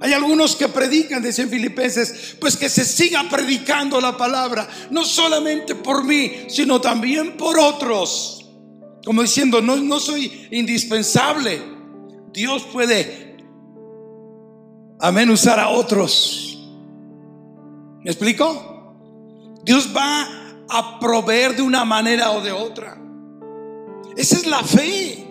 Hay 0.00 0.14
algunos 0.14 0.56
que 0.56 0.66
predican, 0.68 1.22
decían 1.22 1.50
filipenses, 1.50 2.36
pues 2.40 2.56
que 2.56 2.70
se 2.70 2.84
siga 2.86 3.28
predicando 3.28 4.00
la 4.00 4.16
palabra, 4.16 4.66
no 4.90 5.04
solamente 5.04 5.74
por 5.74 6.04
mí, 6.04 6.46
sino 6.48 6.80
también 6.80 7.36
por 7.36 7.58
otros. 7.58 8.48
Como 9.04 9.20
diciendo, 9.20 9.60
no, 9.60 9.76
no 9.76 10.00
soy 10.00 10.48
indispensable. 10.50 11.60
Dios 12.32 12.66
puede, 12.72 13.36
amén, 15.00 15.28
usar 15.28 15.60
a 15.60 15.68
otros. 15.68 16.58
¿Me 18.02 18.10
explico? 18.10 18.94
Dios 19.62 19.90
va 19.94 20.26
a 20.66 20.98
proveer 20.98 21.56
de 21.56 21.62
una 21.62 21.84
manera 21.84 22.30
o 22.30 22.40
de 22.40 22.52
otra. 22.52 22.98
Esa 24.16 24.36
es 24.36 24.46
la 24.46 24.62
fe. 24.64 25.26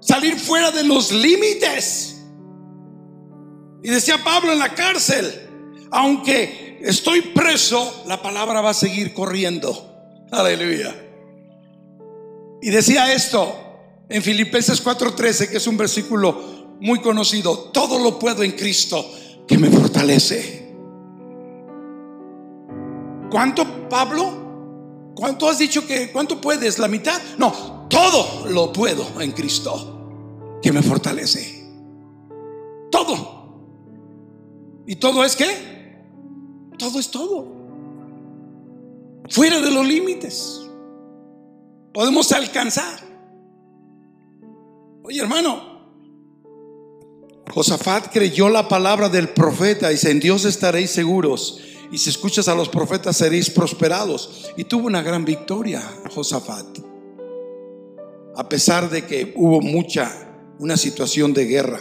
Salir 0.00 0.38
fuera 0.38 0.70
de 0.70 0.84
los 0.84 1.10
límites. 1.10 2.11
Y 3.82 3.88
decía 3.88 4.22
Pablo 4.22 4.52
en 4.52 4.58
la 4.58 4.74
cárcel, 4.74 5.48
aunque 5.90 6.78
estoy 6.82 7.20
preso, 7.20 8.04
la 8.06 8.22
palabra 8.22 8.60
va 8.60 8.70
a 8.70 8.74
seguir 8.74 9.12
corriendo. 9.12 9.90
Aleluya. 10.30 10.94
Y 12.62 12.70
decía 12.70 13.12
esto 13.12 13.54
en 14.08 14.22
Filipenses 14.22 14.82
4:13, 14.82 15.50
que 15.50 15.56
es 15.56 15.66
un 15.66 15.76
versículo 15.76 16.76
muy 16.80 17.00
conocido, 17.00 17.70
todo 17.72 17.98
lo 17.98 18.18
puedo 18.18 18.42
en 18.42 18.52
Cristo 18.52 19.04
que 19.46 19.58
me 19.58 19.70
fortalece. 19.70 20.74
¿Cuánto, 23.30 23.88
Pablo? 23.88 25.12
¿Cuánto 25.14 25.48
has 25.48 25.58
dicho 25.58 25.86
que, 25.86 26.10
cuánto 26.10 26.40
puedes? 26.40 26.78
¿La 26.78 26.88
mitad? 26.88 27.20
No, 27.38 27.86
todo 27.88 28.46
lo 28.48 28.72
puedo 28.72 29.20
en 29.20 29.32
Cristo, 29.32 30.58
que 30.62 30.72
me 30.72 30.82
fortalece. 30.82 31.66
Todo. 32.90 33.41
¿Y 34.86 34.96
todo 34.96 35.24
es 35.24 35.36
qué? 35.36 36.00
Todo 36.78 36.98
es 36.98 37.10
todo. 37.10 37.46
Fuera 39.28 39.60
de 39.60 39.70
los 39.70 39.86
límites. 39.86 40.60
Podemos 41.92 42.32
alcanzar. 42.32 43.00
Oye, 45.04 45.20
hermano, 45.20 45.72
Josafat 47.52 48.12
creyó 48.12 48.48
la 48.48 48.68
palabra 48.68 49.08
del 49.08 49.28
profeta 49.28 49.90
y 49.90 49.94
dice, 49.94 50.10
en 50.10 50.20
Dios 50.20 50.44
estaréis 50.44 50.90
seguros 50.90 51.60
y 51.92 51.98
si 51.98 52.08
escuchas 52.08 52.48
a 52.48 52.54
los 52.54 52.70
profetas 52.70 53.18
seréis 53.18 53.50
prosperados. 53.50 54.50
Y 54.56 54.64
tuvo 54.64 54.86
una 54.86 55.02
gran 55.02 55.26
victoria 55.26 55.82
Josafat. 56.14 56.78
A 58.34 58.48
pesar 58.48 58.88
de 58.88 59.04
que 59.04 59.34
hubo 59.36 59.60
mucha, 59.60 60.10
una 60.58 60.78
situación 60.78 61.34
de 61.34 61.44
guerra. 61.44 61.80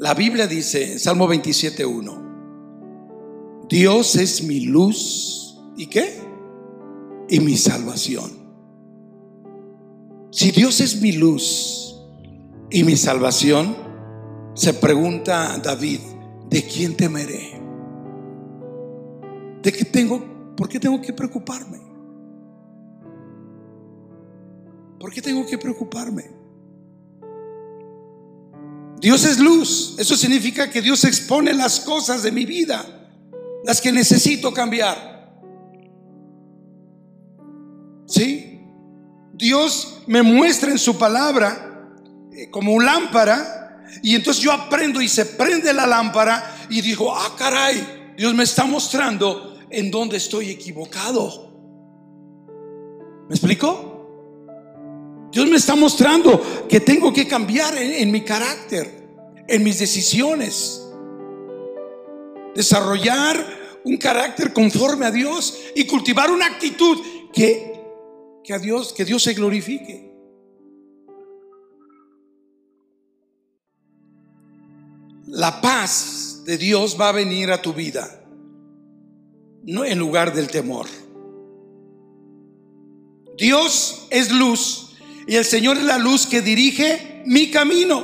La 0.00 0.14
Biblia 0.14 0.46
dice 0.46 0.98
Salmo 0.98 1.28
27.1, 1.28 3.68
Dios 3.68 4.16
es 4.16 4.42
mi 4.42 4.60
luz 4.60 5.60
y 5.76 5.88
qué? 5.88 6.18
Y 7.28 7.40
mi 7.40 7.54
salvación. 7.54 8.30
Si 10.30 10.52
Dios 10.52 10.80
es 10.80 11.02
mi 11.02 11.12
luz 11.12 12.02
y 12.70 12.82
mi 12.82 12.96
salvación, 12.96 13.76
se 14.54 14.72
pregunta 14.72 15.58
David, 15.58 16.00
¿de 16.48 16.64
quién 16.64 16.96
temeré? 16.96 17.60
¿De 19.62 19.70
qué 19.70 19.84
tengo? 19.84 20.54
¿Por 20.56 20.70
qué 20.70 20.80
tengo 20.80 21.02
que 21.02 21.12
preocuparme? 21.12 21.78
¿Por 24.98 25.12
qué 25.12 25.20
tengo 25.20 25.44
que 25.44 25.58
preocuparme? 25.58 26.39
Dios 29.00 29.24
es 29.24 29.38
luz. 29.38 29.94
Eso 29.98 30.16
significa 30.16 30.70
que 30.70 30.82
Dios 30.82 31.04
expone 31.04 31.52
las 31.52 31.80
cosas 31.80 32.22
de 32.22 32.32
mi 32.32 32.44
vida, 32.44 32.84
las 33.64 33.80
que 33.80 33.90
necesito 33.90 34.52
cambiar. 34.52 35.10
¿Sí? 38.06 38.60
Dios 39.32 40.02
me 40.06 40.22
muestra 40.22 40.70
en 40.70 40.78
su 40.78 40.98
palabra 40.98 41.88
eh, 42.32 42.50
como 42.50 42.72
un 42.74 42.84
lámpara 42.84 43.84
y 44.02 44.14
entonces 44.14 44.42
yo 44.42 44.52
aprendo 44.52 45.00
y 45.00 45.08
se 45.08 45.24
prende 45.24 45.72
la 45.72 45.86
lámpara 45.86 46.66
y 46.68 46.80
digo, 46.80 47.14
ah, 47.14 47.34
caray, 47.38 48.14
Dios 48.16 48.34
me 48.34 48.44
está 48.44 48.64
mostrando 48.64 49.58
en 49.70 49.90
dónde 49.90 50.18
estoy 50.18 50.50
equivocado. 50.50 51.48
¿Me 53.28 53.34
explico? 53.34 53.89
Dios 55.32 55.48
me 55.48 55.56
está 55.56 55.76
mostrando 55.76 56.66
que 56.68 56.80
tengo 56.80 57.12
que 57.12 57.28
cambiar 57.28 57.76
en, 57.76 58.10
mi 58.10 58.22
carácter, 58.22 59.08
en 59.46 59.62
mis 59.62 59.78
decisiones. 59.78 60.84
Desarrollar 62.54 63.80
un 63.84 63.96
carácter 63.96 64.52
conforme 64.52 65.06
a 65.06 65.10
Dios 65.10 65.56
y 65.76 65.86
cultivar 65.86 66.32
una 66.32 66.46
actitud 66.46 66.98
que, 67.32 67.80
que 68.42 68.52
a 68.52 68.58
Dios, 68.58 68.92
que 68.92 69.04
Dios 69.04 69.22
se 69.22 69.34
glorifique. 69.34 70.10
La 75.26 75.60
paz 75.60 76.42
de 76.44 76.58
Dios 76.58 76.96
va 77.00 77.10
a 77.10 77.12
venir 77.12 77.52
a 77.52 77.62
tu 77.62 77.72
vida, 77.72 78.20
no 79.62 79.84
en 79.84 79.96
lugar 79.96 80.34
del 80.34 80.48
temor. 80.48 80.86
Dios 83.36 84.08
es 84.10 84.32
luz 84.32 84.89
y 85.30 85.36
el 85.36 85.44
Señor 85.44 85.76
es 85.76 85.84
la 85.84 85.96
luz 85.96 86.26
que 86.26 86.42
dirige 86.42 87.22
mi 87.24 87.52
camino. 87.52 88.02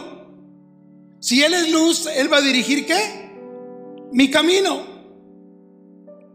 Si 1.18 1.42
Él 1.42 1.54
es 1.54 1.72
luz, 1.72 2.06
Él 2.06 2.32
va 2.32 2.36
a 2.36 2.40
dirigir 2.40 2.86
qué? 2.86 3.32
Mi 4.12 4.30
camino. 4.30 4.82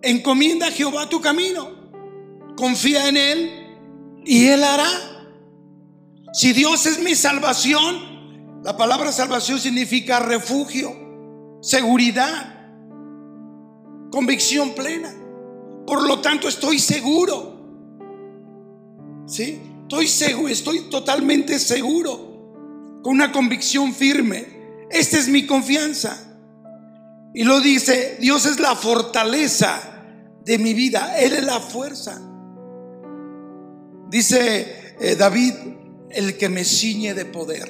Encomienda 0.02 0.68
a 0.68 0.72
Jehová 0.72 1.08
tu 1.08 1.22
camino. 1.22 1.70
Confía 2.58 3.08
en 3.08 3.16
Él 3.16 3.52
y 4.26 4.48
Él 4.48 4.62
hará. 4.62 4.90
Si 6.34 6.52
Dios 6.52 6.86
es 6.86 7.02
mi 7.02 7.16
salvación, 7.16 8.60
la 8.62 8.76
palabra 8.76 9.14
salvación 9.14 9.62
significa 9.62 10.20
refugio, 10.20 10.94
seguridad, 11.62 12.70
convicción 14.12 14.72
plena. 14.76 15.16
Por 15.88 16.06
lo 16.06 16.20
tanto, 16.20 16.50
estoy 16.50 16.80
seguro. 16.80 17.62
¿Sí? 19.26 19.71
Estoy 19.92 20.08
seguro, 20.08 20.48
estoy 20.48 20.80
totalmente 20.90 21.60
seguro, 21.60 23.02
con 23.04 23.14
una 23.14 23.30
convicción 23.30 23.94
firme. 23.94 24.88
Esta 24.90 25.18
es 25.18 25.28
mi 25.28 25.46
confianza. 25.46 26.18
Y 27.34 27.44
lo 27.44 27.60
dice, 27.60 28.16
Dios 28.22 28.46
es 28.46 28.62
la 28.62 28.74
fortaleza 28.74 29.82
de 30.46 30.58
mi 30.60 30.74
vida. 30.74 31.20
Él 31.20 31.34
es 31.34 31.44
la 31.44 31.60
fuerza. 31.60 32.22
Dice 34.10 34.96
eh, 34.98 35.18
David, 35.18 35.56
el 36.10 36.38
que 36.38 36.48
me 36.48 36.64
ciñe 36.64 37.14
de 37.14 37.26
poder. 37.26 37.68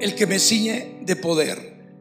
El 0.00 0.16
que 0.16 0.26
me 0.26 0.40
ciñe 0.40 0.98
de 1.02 1.14
poder. 1.14 1.94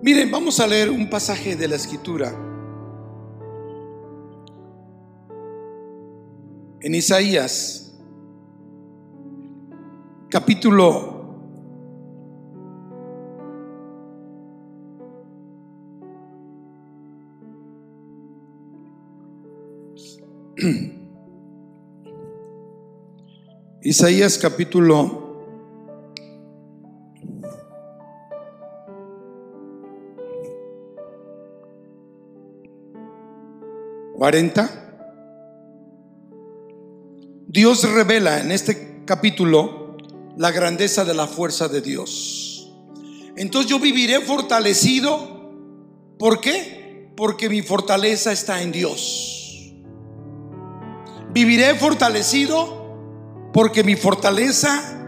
Miren, 0.00 0.30
vamos 0.30 0.60
a 0.60 0.68
leer 0.68 0.90
un 0.90 1.10
pasaje 1.10 1.56
de 1.56 1.66
la 1.66 1.74
escritura. 1.74 2.51
En 6.84 6.96
Isaías, 6.96 7.94
capítulo 10.28 11.12
Isaías 23.82 24.36
capítulo 24.38 25.36
cuarenta. 34.16 34.91
Dios 37.52 37.82
revela 37.82 38.40
en 38.40 38.50
este 38.50 39.02
capítulo 39.04 39.98
la 40.38 40.50
grandeza 40.52 41.04
de 41.04 41.12
la 41.12 41.26
fuerza 41.26 41.68
de 41.68 41.82
Dios. 41.82 42.72
Entonces 43.36 43.70
yo 43.70 43.78
viviré 43.78 44.22
fortalecido. 44.22 45.52
¿Por 46.18 46.40
qué? 46.40 47.10
Porque 47.14 47.50
mi 47.50 47.60
fortaleza 47.60 48.32
está 48.32 48.62
en 48.62 48.72
Dios. 48.72 49.74
Viviré 51.34 51.74
fortalecido 51.74 53.50
porque 53.52 53.84
mi 53.84 53.96
fortaleza, 53.96 55.04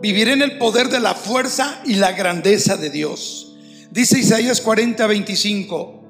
viviré 0.00 0.34
en 0.34 0.42
el 0.42 0.58
poder 0.58 0.88
de 0.90 1.00
la 1.00 1.16
fuerza 1.16 1.80
y 1.84 1.96
la 1.96 2.12
grandeza 2.12 2.76
de 2.76 2.90
Dios. 2.90 3.56
Dice 3.90 4.20
Isaías 4.20 4.60
40, 4.60 5.04
25. 5.08 6.04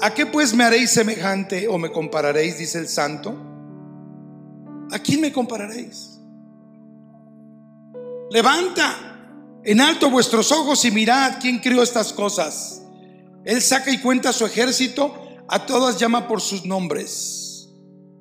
¿A 0.00 0.12
qué 0.12 0.26
pues 0.26 0.52
me 0.54 0.64
haréis 0.64 0.90
semejante 0.90 1.68
o 1.68 1.78
me 1.78 1.92
compararéis? 1.92 2.58
Dice 2.58 2.80
el 2.80 2.88
santo. 2.88 3.51
¿A 4.92 4.98
quién 4.98 5.20
me 5.20 5.32
compararéis? 5.32 6.18
Levanta 8.30 9.60
en 9.64 9.80
alto 9.80 10.10
vuestros 10.10 10.52
ojos 10.52 10.84
y 10.84 10.90
mirad 10.90 11.38
quién 11.40 11.58
creó 11.58 11.82
estas 11.82 12.12
cosas. 12.12 12.82
Él 13.44 13.60
saca 13.60 13.90
y 13.90 13.98
cuenta 13.98 14.32
su 14.32 14.46
ejército, 14.46 15.14
a 15.48 15.66
todas 15.66 15.98
llama 15.98 16.28
por 16.28 16.40
sus 16.40 16.64
nombres 16.64 17.42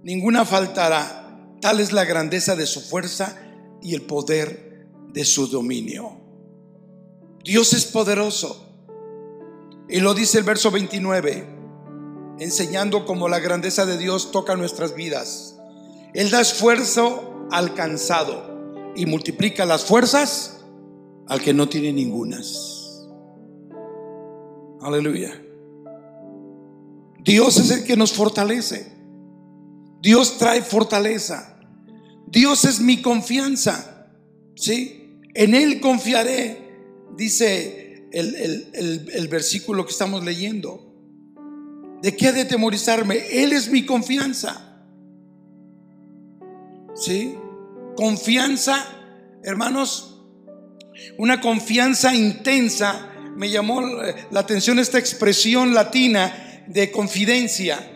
ninguna 0.04 0.46
faltará. 0.46 1.18
Tal 1.62 1.80
es 1.80 1.92
la 1.92 2.06
grandeza 2.06 2.56
de 2.56 2.66
su 2.66 2.82
fuerza 2.82 3.38
y 3.82 3.94
el 3.94 4.02
poder 4.04 4.88
de 5.14 5.26
su 5.26 5.48
dominio. 5.48 6.20
Dios 7.44 7.74
es 7.74 7.86
poderoso. 7.86 8.68
Y 9.88 10.00
lo 10.00 10.14
dice 10.14 10.38
el 10.38 10.44
verso 10.44 10.72
29, 10.72 11.46
enseñando 12.40 13.06
cómo 13.06 13.28
la 13.28 13.40
grandeza 13.40 13.86
de 13.86 13.98
Dios 13.98 14.32
toca 14.32 14.56
nuestras 14.56 14.96
vidas. 14.96 15.58
Él 16.14 16.30
da 16.30 16.42
esfuerzo 16.42 17.48
al 17.52 17.74
cansado 17.74 18.94
y 18.96 19.06
multiplica 19.06 19.66
las 19.66 19.86
fuerzas 19.86 20.64
al 21.28 21.42
que 21.42 21.54
no 21.54 21.70
tiene 21.70 21.94
ningunas. 21.94 23.00
Aleluya. 24.82 25.42
Dios 27.24 27.58
es 27.58 27.72
el 27.72 27.84
que 27.84 27.96
nos 27.96 28.14
fortalece. 28.14 28.92
Dios 30.02 30.38
trae 30.38 30.62
fortaleza. 30.64 31.60
Dios 32.28 32.66
es 32.66 32.80
mi 32.80 33.02
confianza. 33.02 34.08
¿Sí? 34.56 35.20
En 35.34 35.56
Él 35.56 35.80
confiaré, 35.80 36.58
dice 37.16 38.10
el, 38.12 39.28
versículo 39.30 39.86
que 39.86 39.92
estamos 39.92 40.26
leyendo. 40.26 40.88
¿De 42.02 42.16
qué 42.16 42.28
ha 42.28 42.32
de 42.32 42.46
temorizarme? 42.46 43.44
Él 43.44 43.54
es 43.54 43.70
mi 43.70 43.86
confianza. 43.86 44.71
¿Sí? 47.02 47.36
Confianza, 47.96 48.86
hermanos, 49.44 50.20
una 51.18 51.42
confianza 51.42 52.14
intensa. 52.14 53.10
Me 53.36 53.50
llamó 53.50 53.82
la 53.82 54.40
atención 54.40 54.78
esta 54.78 55.00
expresión 55.00 55.74
latina 55.74 56.64
de 56.68 56.92
confidencia. 56.92 57.92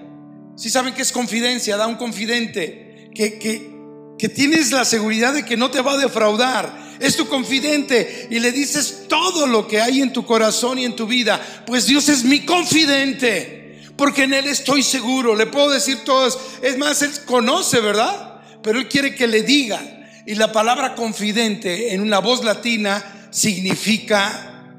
Si 0.55 0.71
saben 0.71 0.95
que 0.95 1.03
es 1.03 1.11
confidencia, 1.11 1.77
da 1.77 1.85
un 1.85 1.97
confidente 1.97 3.11
que, 3.13 3.37
que, 3.37 3.75
que 4.17 4.27
tienes 4.27 4.71
la 4.71 4.85
seguridad 4.85 5.35
de 5.35 5.45
que 5.45 5.55
no 5.55 5.69
te 5.69 5.81
va 5.81 5.93
a 5.93 5.97
defraudar. 5.97 6.97
Es 6.99 7.15
tu 7.15 7.27
confidente 7.27 8.27
y 8.31 8.39
le 8.39 8.51
dices 8.51 9.03
todo 9.07 9.45
lo 9.45 9.67
que 9.67 9.81
hay 9.81 10.01
en 10.01 10.13
tu 10.13 10.25
corazón 10.25 10.79
y 10.79 10.85
en 10.85 10.95
tu 10.95 11.05
vida. 11.05 11.39
Pues 11.67 11.85
Dios 11.85 12.09
es 12.09 12.23
mi 12.23 12.43
confidente, 12.43 13.83
porque 13.95 14.23
en 14.23 14.33
Él 14.33 14.47
estoy 14.47 14.81
seguro. 14.81 15.35
Le 15.35 15.45
puedo 15.45 15.69
decir 15.69 15.99
todas. 16.03 16.39
Es 16.63 16.75
más, 16.79 17.03
Él 17.03 17.11
conoce, 17.27 17.81
¿verdad? 17.81 18.34
Pero 18.65 18.79
Él 18.79 18.89
quiere 18.89 19.15
que 19.15 19.27
le 19.27 19.43
diga. 19.43 19.79
Y 20.25 20.35
la 20.35 20.51
palabra 20.51 20.93
confidente 20.95 21.93
en 21.93 22.01
una 22.01 22.19
voz 22.19 22.43
latina 22.43 23.29
significa 23.31 24.73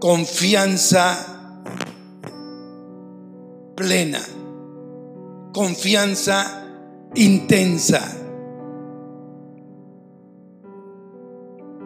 confianza 0.00 1.36
plena 3.76 4.20
confianza 5.52 6.66
intensa. 7.14 8.16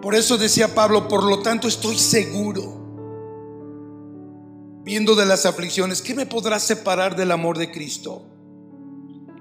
Por 0.02 0.14
eso 0.14 0.36
decía 0.36 0.74
Pablo, 0.74 1.08
por 1.08 1.24
lo 1.24 1.40
tanto 1.40 1.66
estoy 1.66 1.96
seguro, 1.98 2.82
viendo 4.84 5.14
de 5.14 5.24
las 5.24 5.46
aflicciones, 5.46 6.02
¿qué 6.02 6.14
me 6.14 6.26
podrá 6.26 6.58
separar 6.58 7.16
del 7.16 7.30
amor 7.30 7.56
de 7.56 7.70
Cristo? 7.70 8.33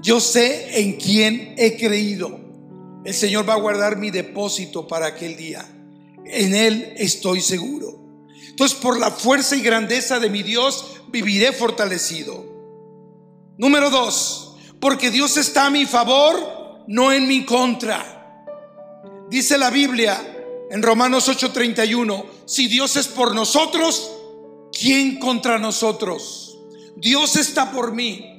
Yo 0.04 0.20
sé 0.20 0.82
en 0.82 0.98
quién 0.98 1.56
he 1.58 1.78
creído. 1.78 2.38
El 3.06 3.14
Señor 3.14 3.48
va 3.48 3.54
a 3.54 3.60
guardar 3.60 3.98
mi 3.98 4.12
depósito 4.12 4.86
para 4.86 5.08
aquel 5.08 5.38
día. 5.38 5.66
En 6.26 6.54
Él 6.54 6.94
estoy 6.98 7.40
seguro. 7.40 8.00
Entonces, 8.50 8.78
por 8.78 9.00
la 9.00 9.12
fuerza 9.12 9.56
y 9.56 9.62
grandeza 9.62 10.20
de 10.20 10.30
mi 10.30 10.44
Dios, 10.44 11.02
viviré 11.08 11.54
fortalecido. 11.54 12.46
Número 13.58 13.90
dos, 13.90 14.58
porque 14.82 15.10
Dios 15.10 15.38
está 15.38 15.68
a 15.68 15.70
mi 15.70 15.86
favor, 15.86 16.84
no 16.88 17.14
en 17.14 17.26
mi 17.26 17.46
contra. 17.46 18.46
Dice 19.30 19.58
la 19.58 19.70
Biblia 19.70 20.20
en 20.70 20.84
Romanos 20.84 21.30
8:31, 21.30 22.26
si 22.46 22.68
Dios 22.68 22.98
es 22.98 23.08
por 23.08 23.34
nosotros, 23.34 24.12
¿quién 24.78 25.18
contra 25.18 25.58
nosotros? 25.60 26.58
Dios 26.98 27.38
está 27.38 27.72
por 27.72 27.94
mí. 27.94 28.33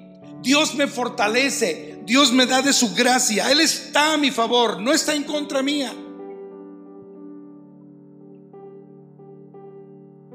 Dios 0.45 0.75
me 0.75 0.87
fortalece, 0.87 2.01
Dios 2.05 2.31
me 2.31 2.45
da 2.45 2.61
de 2.61 2.75
su 2.75 2.95
gracia, 2.95 3.51
Él 3.51 3.61
está 3.61 4.13
a 4.13 4.17
mi 4.19 4.31
favor, 4.31 4.79
no 4.79 4.93
está 4.93 5.15
en 5.15 5.25
contra 5.25 5.63
mía. 5.63 5.91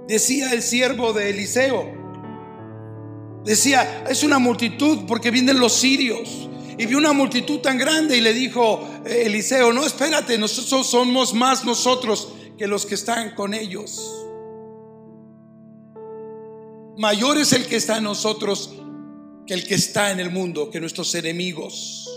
Decía 0.08 0.52
el 0.52 0.64
siervo 0.64 1.14
de 1.14 1.30
Eliseo, 1.30 1.94
decía, 3.46 4.06
es 4.10 4.24
una 4.24 4.40
multitud 4.40 5.06
porque 5.08 5.30
vienen 5.30 5.60
los 5.60 5.74
sirios. 5.74 6.50
Y 6.80 6.86
vio 6.86 6.98
una 6.98 7.12
multitud 7.12 7.60
tan 7.60 7.78
grande 7.78 8.18
y 8.18 8.22
le 8.22 8.34
dijo 8.34 8.88
eh, 9.06 9.24
Eliseo, 9.26 9.74
no, 9.74 9.86
espérate, 9.86 10.38
nosotros 10.38 10.88
somos 10.88 11.34
más 11.34 11.66
nosotros 11.66 12.30
que 12.58 12.68
los 12.68 12.86
que 12.86 12.96
están 12.96 13.36
con 13.36 13.54
ellos. 13.54 14.26
Mayor 16.98 17.38
es 17.38 17.52
el 17.54 17.68
que 17.68 17.76
está 17.76 17.98
en 17.98 18.06
nosotros 18.06 18.74
que 19.50 19.56
el 19.56 19.68
que 19.68 19.74
está 19.74 20.12
en 20.12 20.20
el 20.20 20.30
mundo, 20.30 20.70
que 20.70 20.80
nuestros 20.80 21.16
enemigos. 21.16 22.08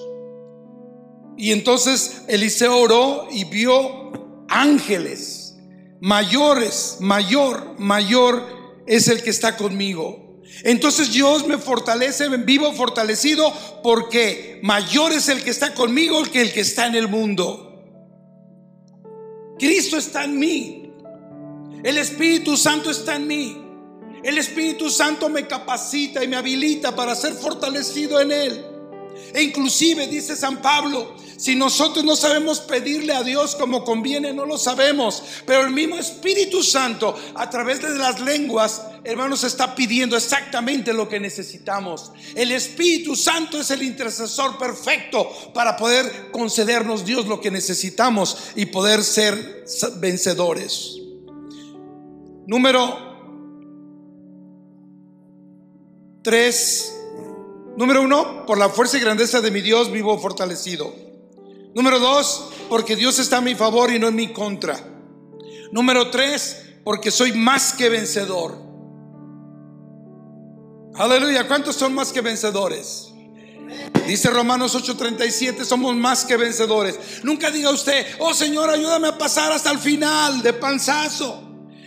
Y 1.38 1.50
entonces 1.50 2.24
Eliseo 2.28 2.76
oró 2.78 3.26
y 3.32 3.44
vio 3.44 4.44
ángeles 4.50 5.42
mayores, 6.02 6.96
mayor, 6.98 7.78
mayor 7.78 8.82
es 8.86 9.08
el 9.08 9.22
que 9.22 9.30
está 9.30 9.56
conmigo. 9.56 10.42
Entonces 10.64 11.10
Dios 11.10 11.46
me 11.46 11.56
fortalece, 11.56 12.28
vivo 12.28 12.72
fortalecido 12.72 13.50
porque 13.82 14.58
mayor 14.62 15.12
es 15.12 15.28
el 15.28 15.42
que 15.42 15.50
está 15.50 15.72
conmigo 15.72 16.22
que 16.24 16.42
el 16.42 16.52
que 16.52 16.60
está 16.60 16.86
en 16.86 16.96
el 16.96 17.08
mundo. 17.08 17.68
Cristo 19.58 19.96
está 19.96 20.24
en 20.24 20.38
mí. 20.38 20.92
El 21.82 21.96
Espíritu 21.96 22.58
Santo 22.58 22.90
está 22.90 23.16
en 23.16 23.26
mí. 23.28 23.61
El 24.22 24.38
Espíritu 24.38 24.88
Santo 24.88 25.28
me 25.28 25.46
capacita 25.46 26.22
y 26.22 26.28
me 26.28 26.36
habilita 26.36 26.94
para 26.94 27.14
ser 27.14 27.34
fortalecido 27.34 28.20
en 28.20 28.32
Él. 28.32 28.64
E 29.34 29.42
inclusive 29.42 30.06
dice 30.06 30.36
San 30.36 30.60
Pablo, 30.60 31.14
si 31.36 31.56
nosotros 31.56 32.04
no 32.04 32.14
sabemos 32.14 32.60
pedirle 32.60 33.14
a 33.14 33.22
Dios 33.22 33.56
como 33.56 33.84
conviene, 33.84 34.32
no 34.32 34.46
lo 34.46 34.58
sabemos. 34.58 35.22
Pero 35.44 35.62
el 35.62 35.72
mismo 35.72 35.96
Espíritu 35.96 36.62
Santo, 36.62 37.18
a 37.34 37.50
través 37.50 37.82
de 37.82 37.90
las 37.98 38.20
lenguas, 38.20 38.82
hermanos, 39.02 39.42
está 39.42 39.74
pidiendo 39.74 40.16
exactamente 40.16 40.92
lo 40.92 41.08
que 41.08 41.18
necesitamos. 41.18 42.12
El 42.36 42.52
Espíritu 42.52 43.16
Santo 43.16 43.58
es 43.58 43.70
el 43.70 43.82
intercesor 43.82 44.56
perfecto 44.58 45.28
para 45.52 45.76
poder 45.76 46.30
concedernos 46.30 47.04
Dios 47.04 47.26
lo 47.26 47.40
que 47.40 47.50
necesitamos 47.50 48.36
y 48.54 48.66
poder 48.66 49.02
ser 49.02 49.64
vencedores. 49.98 50.98
Número 52.46 53.11
3. 56.22 56.98
Número 57.76 58.02
uno, 58.02 58.46
por 58.46 58.58
la 58.58 58.68
fuerza 58.68 58.98
y 58.98 59.00
grandeza 59.00 59.40
de 59.40 59.50
mi 59.50 59.60
Dios 59.60 59.90
vivo 59.90 60.18
fortalecido. 60.18 60.94
Número 61.74 61.98
dos, 61.98 62.50
porque 62.68 62.96
Dios 62.96 63.18
está 63.18 63.38
a 63.38 63.40
mi 63.40 63.54
favor 63.54 63.90
y 63.92 63.98
no 63.98 64.08
en 64.08 64.14
mi 64.14 64.32
contra. 64.32 64.78
Número 65.72 66.10
tres, 66.10 66.64
porque 66.84 67.10
soy 67.10 67.32
más 67.32 67.72
que 67.72 67.88
vencedor. 67.88 68.60
Aleluya, 70.94 71.48
¿cuántos 71.48 71.76
son 71.76 71.94
más 71.94 72.12
que 72.12 72.20
vencedores? 72.20 73.08
Dice 74.06 74.28
Romanos 74.28 74.74
8:37, 74.74 75.64
somos 75.64 75.96
más 75.96 76.26
que 76.26 76.36
vencedores. 76.36 76.98
Nunca 77.22 77.50
diga 77.50 77.70
usted, 77.70 78.04
oh 78.18 78.34
Señor, 78.34 78.68
ayúdame 78.68 79.08
a 79.08 79.16
pasar 79.16 79.50
hasta 79.52 79.70
el 79.70 79.78
final 79.78 80.42
de 80.42 80.52
panzazo. 80.52 81.42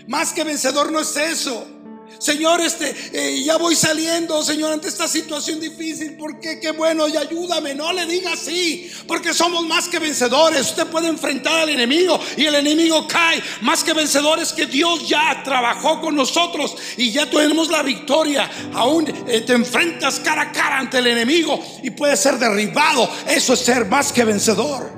Más 0.07 0.33
que 0.33 0.43
vencedor 0.43 0.91
no 0.91 0.99
es 0.99 1.15
eso. 1.15 1.74
Señor, 2.17 2.61
este, 2.61 2.95
eh, 3.13 3.43
ya 3.43 3.57
voy 3.57 3.75
saliendo, 3.75 4.41
Señor, 4.43 4.73
ante 4.73 4.87
esta 4.87 5.07
situación 5.07 5.59
difícil. 5.59 6.15
Porque 6.17 6.59
qué 6.59 6.71
bueno, 6.71 7.07
y 7.07 7.17
ayúdame. 7.17 7.75
No 7.75 7.91
le 7.93 8.05
diga 8.05 8.33
así, 8.33 8.91
porque 9.07 9.33
somos 9.33 9.65
más 9.65 9.87
que 9.87 9.99
vencedores. 9.99 10.69
Usted 10.69 10.87
puede 10.87 11.07
enfrentar 11.07 11.61
al 11.61 11.69
enemigo 11.69 12.19
y 12.37 12.45
el 12.45 12.55
enemigo 12.55 13.07
cae. 13.07 13.41
Más 13.61 13.83
que 13.83 13.93
vencedores 13.93 14.53
que 14.53 14.65
Dios 14.65 15.07
ya 15.07 15.41
trabajó 15.43 16.01
con 16.01 16.15
nosotros 16.15 16.75
y 16.97 17.11
ya 17.11 17.29
tenemos 17.29 17.69
la 17.69 17.83
victoria. 17.83 18.49
Aún 18.73 19.07
eh, 19.27 19.41
te 19.41 19.53
enfrentas 19.53 20.19
cara 20.19 20.43
a 20.43 20.51
cara 20.51 20.79
ante 20.79 20.99
el 20.99 21.07
enemigo 21.07 21.63
y 21.83 21.91
puede 21.91 22.15
ser 22.17 22.37
derribado. 22.37 23.09
Eso 23.27 23.53
es 23.53 23.59
ser 23.59 23.85
más 23.85 24.11
que 24.11 24.23
vencedor. 24.23 24.91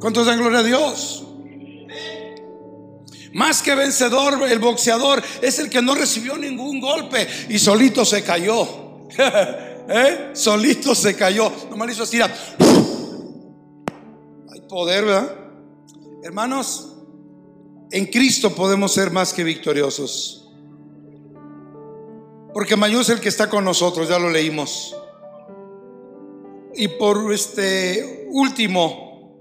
¿Cuántos 0.00 0.26
dan 0.26 0.38
gloria 0.38 0.60
a 0.60 0.62
Dios? 0.62 1.27
Más 3.32 3.62
que 3.62 3.74
vencedor, 3.74 4.48
el 4.48 4.58
boxeador 4.58 5.22
es 5.42 5.58
el 5.58 5.68
que 5.68 5.82
no 5.82 5.94
recibió 5.94 6.36
ningún 6.36 6.80
golpe 6.80 7.26
y 7.48 7.58
solito 7.58 8.04
se 8.04 8.22
cayó. 8.22 9.08
¿Eh? 9.88 10.30
Solito 10.34 10.94
se 10.94 11.16
cayó. 11.16 11.50
Nomás 11.70 11.92
hizo 11.92 12.02
así. 12.02 12.20
Hay 12.20 12.30
poder, 14.68 15.04
¿verdad? 15.04 15.34
Hermanos, 16.22 16.94
en 17.90 18.06
Cristo 18.06 18.54
podemos 18.54 18.92
ser 18.92 19.10
más 19.10 19.32
que 19.32 19.44
victoriosos. 19.44 20.50
Porque 22.52 22.76
mayor 22.76 23.02
es 23.02 23.08
el 23.10 23.20
que 23.20 23.28
está 23.28 23.48
con 23.48 23.64
nosotros, 23.64 24.08
ya 24.08 24.18
lo 24.18 24.30
leímos. 24.30 24.96
Y 26.74 26.88
por 26.88 27.32
este 27.32 28.26
último, 28.30 29.32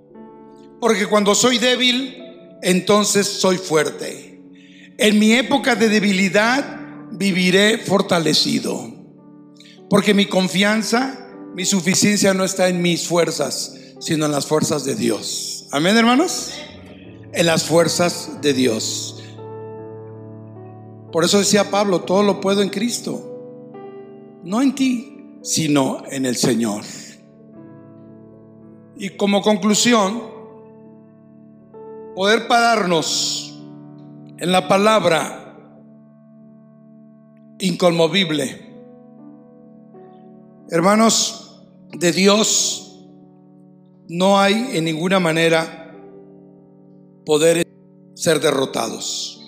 porque 0.79 1.07
cuando 1.07 1.35
soy 1.35 1.57
débil, 1.57 2.26
entonces 2.61 3.27
soy 3.27 3.57
fuerte. 3.57 4.41
En 4.97 5.19
mi 5.19 5.33
época 5.33 5.75
de 5.75 5.89
debilidad 5.89 6.79
viviré 7.11 7.77
fortalecido. 7.77 8.91
Porque 9.89 10.13
mi 10.13 10.25
confianza, 10.25 11.29
mi 11.53 11.65
suficiencia 11.65 12.33
no 12.33 12.43
está 12.43 12.67
en 12.67 12.81
mis 12.81 13.07
fuerzas, 13.07 13.75
sino 13.99 14.25
en 14.25 14.31
las 14.31 14.45
fuerzas 14.45 14.83
de 14.83 14.95
Dios. 14.95 15.67
Amén, 15.71 15.95
hermanos. 15.97 16.53
En 17.33 17.45
las 17.45 17.63
fuerzas 17.63 18.41
de 18.41 18.53
Dios. 18.53 19.23
Por 21.11 21.23
eso 21.23 21.39
decía 21.39 21.71
Pablo, 21.71 22.01
todo 22.01 22.23
lo 22.23 22.41
puedo 22.41 22.61
en 22.61 22.69
Cristo. 22.69 23.23
No 24.43 24.61
en 24.61 24.75
ti, 24.75 25.25
sino 25.41 26.03
en 26.09 26.25
el 26.25 26.35
Señor. 26.35 26.83
Y 28.95 29.11
como 29.11 29.41
conclusión, 29.41 30.36
poder 32.17 32.47
pararnos 32.47 33.53
en 34.39 34.51
la 34.51 34.67
palabra 34.67 35.55
inconmovible. 37.59 38.75
Hermanos, 40.71 41.61
de 41.91 42.11
Dios 42.11 43.07
no 44.07 44.39
hay 44.39 44.55
en 44.73 44.85
ninguna 44.85 45.19
manera 45.19 45.95
poder 47.23 47.67
ser 48.15 48.39
derrotados. 48.39 49.39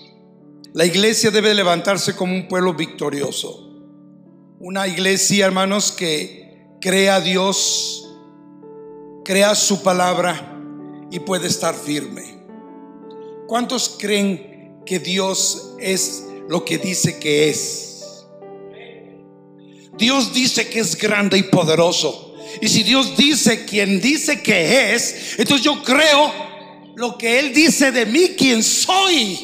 La 0.73 0.85
iglesia 0.85 1.31
debe 1.31 1.55
levantarse 1.55 2.15
como 2.15 2.35
un 2.35 2.47
pueblo 2.47 2.75
victorioso. 2.75 3.67
Una 4.59 4.87
iglesia, 4.87 5.47
hermanos, 5.47 5.91
que 5.91 6.77
crea 6.79 7.15
a 7.15 7.21
Dios, 7.21 8.07
crea 9.25 9.55
su 9.55 9.81
palabra 9.81 10.55
y 11.09 11.19
puede 11.21 11.47
estar 11.47 11.73
firme. 11.73 12.38
¿Cuántos 13.49 13.95
creen 13.97 14.83
que 14.85 14.99
Dios 14.99 15.71
es 15.79 16.23
lo 16.47 16.63
que 16.63 16.77
dice 16.77 17.17
que 17.17 17.49
es? 17.49 18.27
Dios 19.97 20.31
dice 20.31 20.69
que 20.69 20.77
es 20.77 20.95
grande 20.95 21.39
y 21.39 21.41
poderoso. 21.41 22.35
Y 22.61 22.67
si 22.67 22.83
Dios 22.83 23.17
dice 23.17 23.65
quien 23.65 23.99
dice 23.99 24.43
que 24.43 24.93
es, 24.93 25.39
entonces 25.39 25.65
yo 25.65 25.81
creo 25.81 26.31
lo 26.95 27.17
que 27.17 27.39
Él 27.39 27.51
dice 27.51 27.91
de 27.91 28.05
mí, 28.05 28.35
quien 28.37 28.61
soy. 28.61 29.39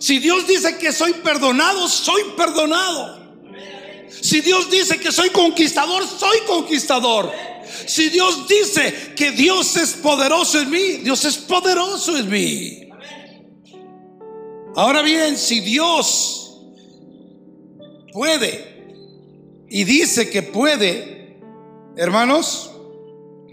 Si 0.00 0.18
Dios 0.18 0.44
dice 0.48 0.76
que 0.76 0.90
soy 0.90 1.12
perdonado, 1.12 1.86
soy 1.86 2.22
perdonado. 2.36 3.28
Si 4.10 4.40
Dios 4.40 4.68
dice 4.68 4.98
que 4.98 5.12
soy 5.12 5.30
conquistador, 5.30 6.04
soy 6.04 6.40
conquistador. 6.48 7.30
Si 7.86 8.08
Dios 8.08 8.46
dice 8.48 9.12
que 9.16 9.32
Dios 9.32 9.76
es 9.76 9.94
poderoso 9.94 10.60
en 10.60 10.70
mí, 10.70 10.92
Dios 11.02 11.24
es 11.24 11.36
poderoso 11.36 12.16
en 12.16 12.30
mí. 12.30 12.88
Ahora 14.74 15.02
bien, 15.02 15.36
si 15.36 15.60
Dios 15.60 16.60
puede 18.12 19.66
y 19.68 19.84
dice 19.84 20.30
que 20.30 20.42
puede, 20.42 21.40
hermanos, 21.96 22.70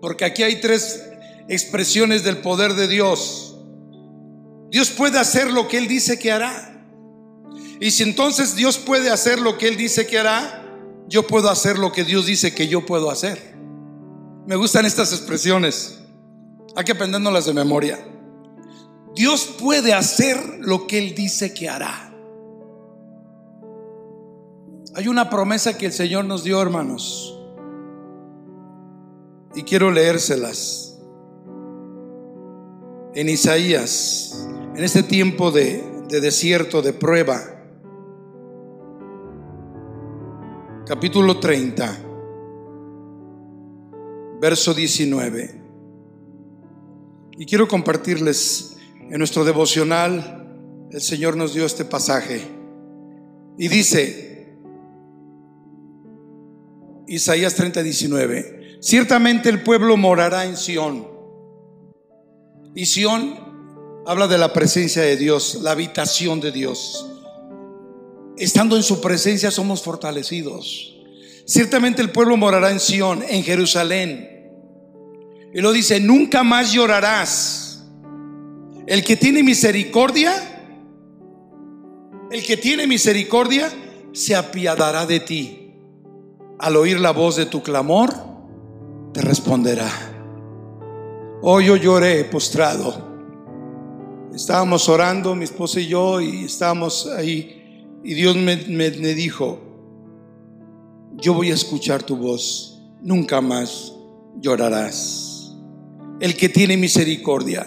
porque 0.01 0.25
aquí 0.25 0.43
hay 0.43 0.61
tres 0.61 1.03
expresiones 1.47 2.23
del 2.23 2.37
poder 2.37 2.73
de 2.73 2.87
Dios. 2.87 3.57
Dios 4.69 4.91
puede 4.91 5.19
hacer 5.19 5.51
lo 5.51 5.67
que 5.67 5.77
Él 5.77 5.87
dice 5.87 6.19
que 6.19 6.31
hará. 6.31 6.85
Y 7.79 7.91
si 7.91 8.03
entonces 8.03 8.55
Dios 8.55 8.77
puede 8.77 9.09
hacer 9.09 9.39
lo 9.39 9.57
que 9.57 9.67
Él 9.67 9.77
dice 9.77 10.05
que 10.07 10.19
hará, 10.19 10.63
yo 11.07 11.27
puedo 11.27 11.49
hacer 11.49 11.77
lo 11.77 11.91
que 11.91 12.03
Dios 12.03 12.25
dice 12.25 12.53
que 12.53 12.67
yo 12.67 12.85
puedo 12.85 13.09
hacer. 13.09 13.54
Me 14.47 14.55
gustan 14.55 14.85
estas 14.85 15.11
expresiones. 15.11 15.99
Hay 16.75 16.83
que 16.83 16.91
aprendernos 16.91 17.45
de 17.45 17.53
memoria. 17.53 17.97
Dios 19.15 19.55
puede 19.59 19.93
hacer 19.93 20.37
lo 20.59 20.85
que 20.87 20.99
Él 20.99 21.15
dice 21.15 21.53
que 21.53 21.67
hará. 21.69 22.13
Hay 24.93 25.07
una 25.07 25.29
promesa 25.29 25.77
que 25.77 25.87
el 25.87 25.93
Señor 25.93 26.25
nos 26.25 26.43
dio, 26.43 26.61
hermanos. 26.61 27.37
Y 29.55 29.63
quiero 29.63 29.89
leérselas. 29.89 30.97
En 33.13 33.29
Isaías, 33.29 34.47
en 34.75 34.83
este 34.83 35.01
tiempo 35.01 35.51
de, 35.51 35.81
de 36.07 36.21
desierto, 36.21 36.81
de 36.81 36.93
prueba. 36.93 37.41
Capítulo 40.85 41.39
30, 41.39 42.04
verso 44.39 44.73
19. 44.73 45.61
Y 47.37 47.45
quiero 47.45 47.67
compartirles 47.67 48.77
en 49.09 49.17
nuestro 49.17 49.43
devocional, 49.43 50.87
el 50.91 51.01
Señor 51.01 51.35
nos 51.35 51.53
dio 51.53 51.65
este 51.65 51.85
pasaje. 51.85 52.41
Y 53.57 53.67
dice, 53.67 54.55
Isaías 57.07 57.55
30, 57.55 57.83
19, 57.83 58.77
ciertamente 58.81 59.49
el 59.49 59.63
pueblo 59.63 59.97
morará 59.97 60.45
en 60.45 60.57
Sión. 60.57 61.07
Y 62.73 62.85
Sión 62.85 64.03
habla 64.05 64.27
de 64.27 64.37
la 64.37 64.53
presencia 64.53 65.01
de 65.01 65.17
Dios, 65.17 65.59
la 65.61 65.71
habitación 65.71 66.39
de 66.39 66.51
Dios. 66.51 67.11
Estando 68.37 68.75
en 68.75 68.83
su 68.83 69.01
presencia 69.01 69.51
somos 69.51 69.81
fortalecidos. 69.81 70.94
Ciertamente 71.45 72.01
el 72.01 72.09
pueblo 72.09 72.37
morará 72.37 72.71
en 72.71 72.79
Sión, 72.79 73.23
en 73.27 73.43
Jerusalén. 73.43 74.29
Y 75.53 75.61
lo 75.61 75.71
dice, 75.71 75.99
nunca 75.99 76.43
más 76.43 76.73
llorarás. 76.73 77.85
El 78.87 79.03
que 79.03 79.15
tiene 79.15 79.43
misericordia, 79.43 80.33
el 82.31 82.43
que 82.43 82.57
tiene 82.57 82.87
misericordia, 82.87 83.71
se 84.11 84.35
apiadará 84.35 85.05
de 85.05 85.19
ti. 85.19 85.71
Al 86.57 86.75
oír 86.75 86.99
la 86.99 87.11
voz 87.11 87.35
de 87.35 87.45
tu 87.45 87.61
clamor, 87.61 88.13
te 89.13 89.21
responderá. 89.21 89.89
Hoy 91.41 91.69
oh, 91.69 91.75
yo 91.75 91.75
lloré 91.75 92.23
postrado. 92.23 93.15
Estábamos 94.33 94.89
orando, 94.89 95.35
mi 95.35 95.43
esposa 95.43 95.79
y 95.79 95.87
yo, 95.87 96.19
y 96.19 96.45
estábamos 96.45 97.07
ahí. 97.07 97.99
Y 98.03 98.13
Dios 98.15 98.35
me, 98.35 98.57
me 98.67 98.89
dijo, 98.89 99.64
yo 101.17 101.33
voy 101.33 101.51
a 101.51 101.53
escuchar 101.53 102.03
tu 102.03 102.15
voz, 102.15 102.81
nunca 103.01 103.41
más 103.41 103.93
llorarás 104.39 105.25
el 106.19 106.35
que 106.35 106.49
tiene 106.49 106.77
misericordia. 106.77 107.65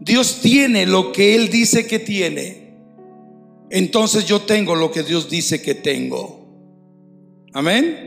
Dios 0.00 0.40
tiene 0.40 0.86
lo 0.86 1.12
que 1.12 1.34
Él 1.34 1.50
dice 1.50 1.86
que 1.86 1.98
tiene. 1.98 2.76
Entonces 3.70 4.26
yo 4.26 4.42
tengo 4.42 4.74
lo 4.74 4.90
que 4.90 5.02
Dios 5.02 5.28
dice 5.28 5.62
que 5.62 5.74
tengo. 5.74 6.46
Amén. 7.52 8.06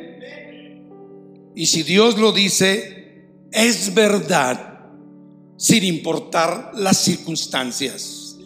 Y 1.56 1.66
si 1.66 1.84
Dios 1.84 2.18
lo 2.18 2.32
dice, 2.32 3.28
es 3.52 3.94
verdad, 3.94 4.80
sin 5.58 5.84
importar 5.84 6.72
las 6.76 6.98
circunstancias. 6.98 8.38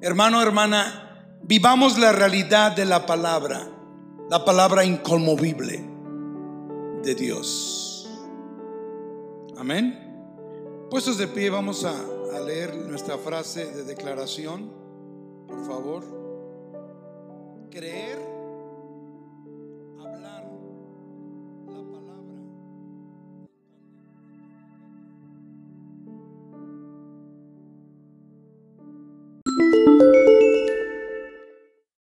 Hermano, 0.00 0.40
hermana, 0.42 1.26
vivamos 1.42 1.98
la 1.98 2.12
realidad 2.12 2.76
de 2.76 2.84
la 2.84 3.06
palabra, 3.06 3.68
la 4.30 4.44
palabra 4.44 4.84
inconmovible 4.84 5.84
de 7.02 7.16
Dios. 7.16 8.08
Amén. 9.56 9.98
Puestos 10.88 11.18
de 11.18 11.26
pie, 11.26 11.50
vamos 11.50 11.84
a, 11.84 11.94
leer 12.46 12.74
nuestra 12.76 13.18
frase 13.18 13.66
de 13.72 13.82
declaración, 13.82 14.70
por 15.48 15.66
favor. 15.66 16.04
Creer 17.70 18.18